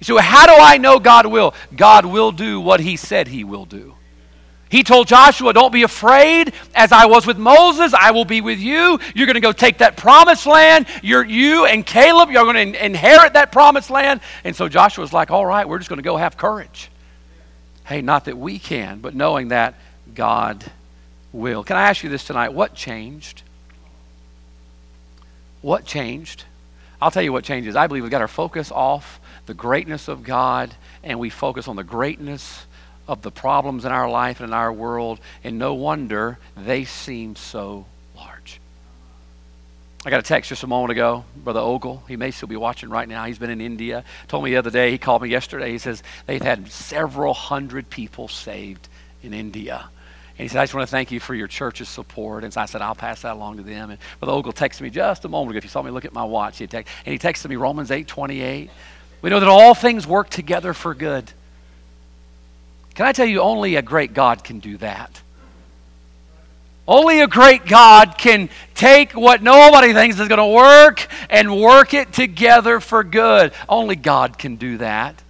So, 0.00 0.16
how 0.18 0.46
do 0.46 0.52
I 0.52 0.78
know 0.78 1.00
God 1.00 1.26
will? 1.26 1.54
God 1.74 2.06
will 2.06 2.30
do 2.30 2.60
what 2.60 2.78
He 2.78 2.96
said 2.96 3.26
He 3.26 3.42
will 3.42 3.64
do. 3.64 3.95
He 4.68 4.82
told 4.82 5.06
Joshua, 5.06 5.52
Don't 5.52 5.72
be 5.72 5.82
afraid. 5.82 6.52
As 6.74 6.92
I 6.92 7.06
was 7.06 7.26
with 7.26 7.38
Moses, 7.38 7.94
I 7.94 8.10
will 8.10 8.24
be 8.24 8.40
with 8.40 8.58
you. 8.58 8.98
You're 9.14 9.26
going 9.26 9.34
to 9.34 9.40
go 9.40 9.52
take 9.52 9.78
that 9.78 9.96
promised 9.96 10.46
land. 10.46 10.86
You're, 11.02 11.24
you 11.24 11.66
and 11.66 11.86
Caleb, 11.86 12.30
you're 12.30 12.44
going 12.44 12.72
to 12.72 12.84
inherit 12.84 13.34
that 13.34 13.52
promised 13.52 13.90
land. 13.90 14.20
And 14.42 14.56
so 14.56 14.68
Joshua's 14.68 15.12
like, 15.12 15.30
All 15.30 15.46
right, 15.46 15.68
we're 15.68 15.78
just 15.78 15.88
going 15.88 15.98
to 15.98 16.02
go 16.02 16.16
have 16.16 16.36
courage. 16.36 16.90
Hey, 17.84 18.02
not 18.02 18.24
that 18.24 18.36
we 18.36 18.58
can, 18.58 18.98
but 18.98 19.14
knowing 19.14 19.48
that 19.48 19.74
God 20.14 20.64
will. 21.32 21.62
Can 21.62 21.76
I 21.76 21.88
ask 21.88 22.02
you 22.02 22.10
this 22.10 22.24
tonight? 22.24 22.52
What 22.52 22.74
changed? 22.74 23.42
What 25.62 25.84
changed? 25.84 26.44
I'll 27.00 27.10
tell 27.10 27.22
you 27.22 27.32
what 27.32 27.44
changes. 27.44 27.76
I 27.76 27.86
believe 27.86 28.02
we've 28.02 28.10
got 28.10 28.22
our 28.22 28.28
focus 28.28 28.72
off 28.72 29.20
the 29.46 29.54
greatness 29.54 30.08
of 30.08 30.24
God 30.24 30.74
and 31.04 31.20
we 31.20 31.30
focus 31.30 31.68
on 31.68 31.76
the 31.76 31.84
greatness 31.84 32.66
of 33.08 33.22
the 33.22 33.30
problems 33.30 33.84
in 33.84 33.92
our 33.92 34.08
life 34.10 34.40
and 34.40 34.50
in 34.50 34.54
our 34.54 34.72
world, 34.72 35.20
and 35.44 35.58
no 35.58 35.74
wonder 35.74 36.38
they 36.56 36.84
seem 36.84 37.36
so 37.36 37.86
large. 38.16 38.60
I 40.04 40.10
got 40.10 40.20
a 40.20 40.22
text 40.22 40.50
just 40.50 40.62
a 40.62 40.66
moment 40.68 40.92
ago, 40.92 41.24
Brother 41.36 41.60
Ogle. 41.60 42.02
He 42.06 42.16
may 42.16 42.30
still 42.30 42.48
be 42.48 42.56
watching 42.56 42.90
right 42.90 43.08
now. 43.08 43.24
He's 43.24 43.38
been 43.38 43.50
in 43.50 43.60
India. 43.60 44.04
Told 44.28 44.44
me 44.44 44.50
the 44.50 44.56
other 44.56 44.70
day, 44.70 44.90
he 44.90 44.98
called 44.98 45.22
me 45.22 45.28
yesterday. 45.28 45.70
He 45.70 45.78
says 45.78 46.02
they've 46.26 46.42
had 46.42 46.70
several 46.70 47.34
hundred 47.34 47.90
people 47.90 48.28
saved 48.28 48.88
in 49.22 49.34
India. 49.34 49.88
And 50.38 50.44
he 50.44 50.48
said, 50.48 50.60
I 50.60 50.64
just 50.64 50.74
want 50.74 50.86
to 50.86 50.90
thank 50.90 51.10
you 51.10 51.18
for 51.18 51.34
your 51.34 51.48
church's 51.48 51.88
support. 51.88 52.44
And 52.44 52.52
so 52.52 52.60
I 52.60 52.66
said, 52.66 52.82
I'll 52.82 52.94
pass 52.94 53.22
that 53.22 53.32
along 53.32 53.56
to 53.56 53.62
them. 53.62 53.90
And 53.90 53.98
Brother 54.20 54.32
Ogle 54.32 54.52
texted 54.52 54.82
me 54.82 54.90
just 54.90 55.24
a 55.24 55.28
moment 55.28 55.52
ago. 55.52 55.58
If 55.58 55.64
you 55.64 55.70
saw 55.70 55.82
me 55.82 55.90
look 55.90 56.04
at 56.04 56.12
my 56.12 56.24
watch, 56.24 56.58
he 56.58 56.66
text, 56.66 56.92
and 57.06 57.12
he 57.12 57.18
texted 57.18 57.48
me 57.48 57.56
Romans 57.56 57.90
8 57.90 58.06
28. 58.06 58.70
We 59.22 59.30
know 59.30 59.40
that 59.40 59.48
all 59.48 59.74
things 59.74 60.06
work 60.06 60.28
together 60.28 60.74
for 60.74 60.94
good. 60.94 61.32
Can 62.96 63.04
I 63.04 63.12
tell 63.12 63.26
you, 63.26 63.42
only 63.42 63.76
a 63.76 63.82
great 63.82 64.14
God 64.14 64.42
can 64.42 64.58
do 64.58 64.78
that. 64.78 65.20
Only 66.88 67.20
a 67.20 67.26
great 67.26 67.66
God 67.66 68.16
can 68.16 68.48
take 68.74 69.12
what 69.12 69.42
nobody 69.42 69.92
thinks 69.92 70.18
is 70.18 70.28
going 70.28 70.38
to 70.38 70.46
work 70.46 71.06
and 71.28 71.60
work 71.60 71.92
it 71.92 72.14
together 72.14 72.80
for 72.80 73.04
good. 73.04 73.52
Only 73.68 73.96
God 73.96 74.38
can 74.38 74.56
do 74.56 74.78
that. 74.78 75.22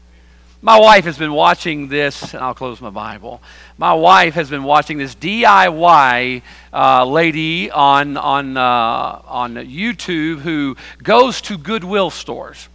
My 0.63 0.79
wife 0.79 1.07
has 1.07 1.19
been 1.19 1.33
watching 1.33 1.89
this, 1.89 2.35
and 2.35 2.45
I'll 2.45 2.55
close 2.55 2.81
my 2.81 2.91
Bible. 2.91 3.43
My 3.79 3.95
wife 3.95 4.35
has 4.35 4.49
been 4.49 4.63
watching 4.63 4.99
this 4.99 5.17
DIY 5.17 6.43
uh, 6.73 7.05
lady 7.05 7.69
on, 7.73 8.17
on, 8.17 8.57
uh, 8.57 9.23
on 9.27 9.55
YouTube 9.57 10.39
who 10.39 10.77
goes 11.03 11.41
to 11.43 11.59
Goodwill 11.59 12.11
stores 12.11 12.69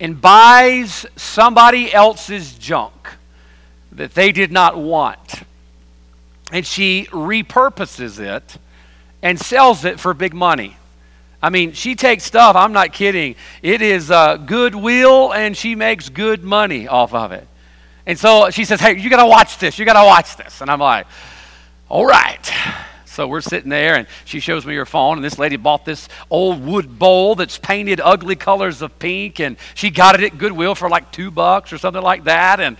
and 0.00 0.18
buys 0.18 1.04
somebody 1.14 1.92
else's 1.92 2.54
junk 2.54 3.17
that 3.92 4.14
they 4.14 4.32
did 4.32 4.52
not 4.52 4.76
want 4.76 5.42
and 6.52 6.66
she 6.66 7.06
repurposes 7.10 8.18
it 8.18 8.56
and 9.22 9.38
sells 9.38 9.84
it 9.84 10.00
for 10.00 10.14
big 10.14 10.34
money. 10.34 10.76
I 11.42 11.50
mean, 11.50 11.72
she 11.72 11.94
takes 11.94 12.24
stuff, 12.24 12.56
I'm 12.56 12.72
not 12.72 12.92
kidding. 12.92 13.36
It 13.62 13.80
is 13.80 14.10
uh, 14.10 14.38
goodwill, 14.38 15.32
and 15.32 15.56
she 15.56 15.74
makes 15.74 16.08
good 16.08 16.42
money 16.42 16.88
off 16.88 17.14
of 17.14 17.32
it. 17.32 17.46
And 18.06 18.18
so 18.18 18.50
she 18.50 18.64
says, 18.64 18.80
Hey, 18.80 18.98
you 18.98 19.10
got 19.10 19.22
to 19.22 19.28
watch 19.28 19.58
this. 19.58 19.78
You 19.78 19.84
got 19.84 20.00
to 20.00 20.06
watch 20.06 20.36
this. 20.36 20.60
And 20.62 20.70
I'm 20.70 20.80
like, 20.80 21.06
All 21.88 22.06
right. 22.06 22.52
So 23.18 23.26
we're 23.26 23.40
sitting 23.40 23.68
there, 23.68 23.96
and 23.96 24.06
she 24.24 24.38
shows 24.38 24.64
me 24.64 24.76
her 24.76 24.86
phone, 24.86 25.18
and 25.18 25.24
this 25.24 25.40
lady 25.40 25.56
bought 25.56 25.84
this 25.84 26.08
old 26.30 26.64
wood 26.64 27.00
bowl 27.00 27.34
that's 27.34 27.58
painted 27.58 28.00
ugly 28.00 28.36
colors 28.36 28.80
of 28.80 28.96
pink, 29.00 29.40
and 29.40 29.56
she 29.74 29.90
got 29.90 30.14
it 30.14 30.22
at 30.22 30.38
Goodwill 30.38 30.76
for 30.76 30.88
like 30.88 31.10
two 31.10 31.32
bucks 31.32 31.72
or 31.72 31.78
something 31.78 32.00
like 32.00 32.22
that. 32.24 32.60
And 32.60 32.76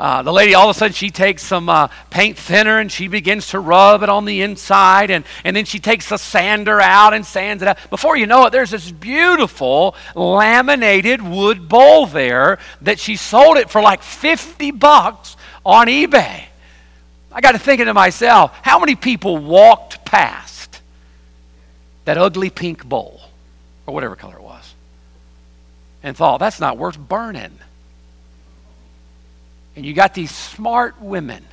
uh, 0.00 0.22
the 0.22 0.32
lady, 0.32 0.54
all 0.54 0.70
of 0.70 0.74
a 0.74 0.78
sudden, 0.78 0.94
she 0.94 1.10
takes 1.10 1.42
some 1.42 1.68
uh, 1.68 1.88
paint 2.08 2.38
thinner 2.38 2.78
and 2.78 2.90
she 2.90 3.06
begins 3.06 3.48
to 3.48 3.60
rub 3.60 4.02
it 4.02 4.08
on 4.08 4.24
the 4.24 4.40
inside, 4.40 5.10
and, 5.10 5.26
and 5.44 5.54
then 5.54 5.66
she 5.66 5.78
takes 5.78 6.10
a 6.10 6.16
sander 6.16 6.80
out 6.80 7.12
and 7.12 7.26
sands 7.26 7.62
it 7.62 7.68
out. 7.68 7.76
Before 7.90 8.16
you 8.16 8.26
know 8.26 8.46
it, 8.46 8.50
there's 8.50 8.70
this 8.70 8.90
beautiful 8.90 9.94
laminated 10.14 11.20
wood 11.20 11.68
bowl 11.68 12.06
there 12.06 12.58
that 12.80 12.98
she 12.98 13.16
sold 13.16 13.58
it 13.58 13.68
for 13.68 13.82
like 13.82 14.02
50 14.02 14.70
bucks 14.70 15.36
on 15.66 15.88
eBay. 15.88 16.46
I 17.32 17.40
got 17.40 17.52
to 17.52 17.58
thinking 17.58 17.86
to 17.86 17.94
myself, 17.94 18.56
how 18.62 18.78
many 18.78 18.94
people 18.94 19.38
walked 19.38 20.04
past 20.04 20.80
that 22.04 22.18
ugly 22.18 22.50
pink 22.50 22.84
bowl, 22.84 23.20
or 23.86 23.94
whatever 23.94 24.16
color 24.16 24.36
it 24.36 24.42
was, 24.42 24.74
and 26.02 26.16
thought, 26.16 26.38
that's 26.38 26.60
not 26.60 26.76
worth 26.76 26.98
burning? 26.98 27.58
And 29.74 29.86
you 29.86 29.94
got 29.94 30.14
these 30.14 30.30
smart 30.30 31.00
women, 31.00 31.44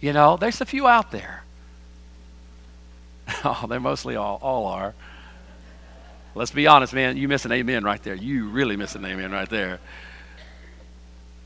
you 0.00 0.12
know, 0.12 0.36
there's 0.36 0.60
a 0.60 0.66
few 0.66 0.86
out 0.86 1.10
there. 1.10 1.42
Oh, 3.46 3.66
they're 3.68 3.80
mostly 3.80 4.16
all, 4.16 4.38
all 4.42 4.66
are. 4.66 4.94
Let's 6.34 6.50
be 6.50 6.66
honest, 6.66 6.92
man. 6.92 7.16
You 7.16 7.28
miss 7.28 7.44
an 7.44 7.52
amen 7.52 7.84
right 7.84 8.02
there. 8.02 8.14
You 8.14 8.48
really 8.48 8.76
miss 8.76 8.94
an 8.94 9.04
amen 9.04 9.32
right 9.32 9.48
there. 9.48 9.80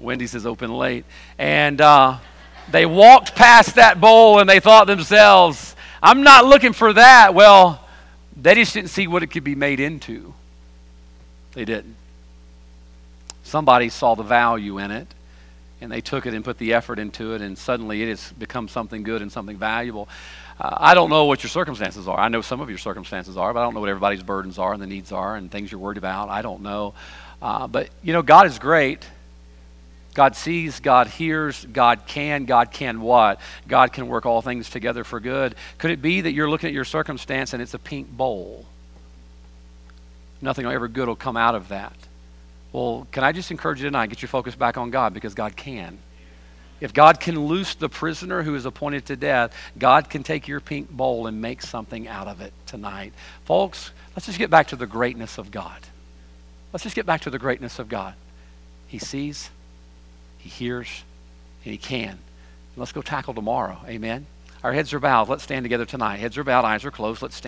Wendy's 0.00 0.34
is 0.34 0.46
open 0.46 0.72
late. 0.72 1.04
And, 1.38 1.80
uh, 1.80 2.18
they 2.70 2.86
walked 2.86 3.34
past 3.34 3.76
that 3.76 4.00
bowl 4.00 4.38
and 4.38 4.48
they 4.48 4.60
thought 4.60 4.86
themselves, 4.86 5.74
I'm 6.02 6.22
not 6.22 6.44
looking 6.44 6.72
for 6.72 6.92
that. 6.92 7.34
Well, 7.34 7.84
they 8.36 8.54
just 8.54 8.74
didn't 8.74 8.90
see 8.90 9.06
what 9.06 9.22
it 9.22 9.28
could 9.28 9.44
be 9.44 9.54
made 9.54 9.80
into. 9.80 10.34
They 11.52 11.64
didn't. 11.64 11.96
Somebody 13.42 13.88
saw 13.88 14.14
the 14.14 14.22
value 14.22 14.78
in 14.78 14.90
it 14.90 15.08
and 15.80 15.90
they 15.90 16.00
took 16.00 16.26
it 16.26 16.34
and 16.34 16.44
put 16.44 16.58
the 16.58 16.74
effort 16.74 16.98
into 16.98 17.34
it, 17.34 17.40
and 17.40 17.56
suddenly 17.56 18.02
it 18.02 18.08
has 18.08 18.32
become 18.32 18.68
something 18.68 19.04
good 19.04 19.22
and 19.22 19.30
something 19.30 19.56
valuable. 19.56 20.08
Uh, 20.60 20.76
I 20.76 20.94
don't 20.94 21.08
know 21.08 21.26
what 21.26 21.44
your 21.44 21.50
circumstances 21.50 22.08
are. 22.08 22.18
I 22.18 22.28
know 22.28 22.40
some 22.40 22.60
of 22.60 22.68
your 22.68 22.78
circumstances 22.78 23.36
are, 23.36 23.54
but 23.54 23.60
I 23.60 23.64
don't 23.64 23.74
know 23.74 23.80
what 23.80 23.88
everybody's 23.88 24.24
burdens 24.24 24.58
are 24.58 24.72
and 24.72 24.82
the 24.82 24.88
needs 24.88 25.12
are 25.12 25.36
and 25.36 25.50
things 25.50 25.70
you're 25.70 25.80
worried 25.80 25.98
about. 25.98 26.30
I 26.30 26.42
don't 26.42 26.62
know. 26.62 26.94
Uh, 27.40 27.68
but, 27.68 27.90
you 28.02 28.12
know, 28.12 28.22
God 28.22 28.46
is 28.46 28.58
great. 28.58 29.06
God 30.18 30.34
sees, 30.34 30.80
God 30.80 31.06
hears, 31.06 31.64
God 31.64 32.00
can, 32.08 32.44
God 32.44 32.72
can 32.72 33.00
what? 33.02 33.38
God 33.68 33.92
can 33.92 34.08
work 34.08 34.26
all 34.26 34.42
things 34.42 34.68
together 34.68 35.04
for 35.04 35.20
good. 35.20 35.54
Could 35.78 35.92
it 35.92 36.02
be 36.02 36.22
that 36.22 36.32
you're 36.32 36.50
looking 36.50 36.66
at 36.66 36.74
your 36.74 36.84
circumstance 36.84 37.52
and 37.52 37.62
it's 37.62 37.72
a 37.72 37.78
pink 37.78 38.10
bowl? 38.10 38.66
Nothing 40.42 40.66
ever 40.66 40.88
good 40.88 41.06
will 41.06 41.14
come 41.14 41.36
out 41.36 41.54
of 41.54 41.68
that. 41.68 41.92
Well, 42.72 43.06
can 43.12 43.22
I 43.22 43.30
just 43.30 43.52
encourage 43.52 43.78
you 43.78 43.84
tonight, 43.84 44.08
get 44.08 44.20
your 44.20 44.28
focus 44.28 44.56
back 44.56 44.76
on 44.76 44.90
God 44.90 45.14
because 45.14 45.34
God 45.34 45.54
can. 45.54 45.98
If 46.80 46.92
God 46.92 47.20
can 47.20 47.38
loose 47.46 47.76
the 47.76 47.88
prisoner 47.88 48.42
who 48.42 48.56
is 48.56 48.66
appointed 48.66 49.06
to 49.06 49.14
death, 49.14 49.54
God 49.78 50.10
can 50.10 50.24
take 50.24 50.48
your 50.48 50.58
pink 50.58 50.90
bowl 50.90 51.28
and 51.28 51.40
make 51.40 51.62
something 51.62 52.08
out 52.08 52.26
of 52.26 52.40
it 52.40 52.52
tonight. 52.66 53.12
Folks, 53.44 53.92
let's 54.16 54.26
just 54.26 54.40
get 54.40 54.50
back 54.50 54.66
to 54.66 54.76
the 54.76 54.84
greatness 54.84 55.38
of 55.38 55.52
God. 55.52 55.78
Let's 56.72 56.82
just 56.82 56.96
get 56.96 57.06
back 57.06 57.20
to 57.20 57.30
the 57.30 57.38
greatness 57.38 57.78
of 57.78 57.88
God. 57.88 58.14
He 58.88 58.98
sees, 58.98 59.50
he 60.38 60.48
hears, 60.48 61.04
and 61.64 61.72
He 61.72 61.78
can. 61.78 62.18
Let's 62.76 62.92
go 62.92 63.02
tackle 63.02 63.34
tomorrow. 63.34 63.78
Amen. 63.86 64.26
Our 64.62 64.72
heads 64.72 64.92
are 64.92 65.00
bowed. 65.00 65.28
Let's 65.28 65.42
stand 65.42 65.64
together 65.64 65.84
tonight. 65.84 66.16
Heads 66.16 66.38
are 66.38 66.44
bowed, 66.44 66.64
eyes 66.64 66.84
are 66.84 66.90
closed. 66.90 67.22
Let's 67.22 67.36
stand. 67.36 67.46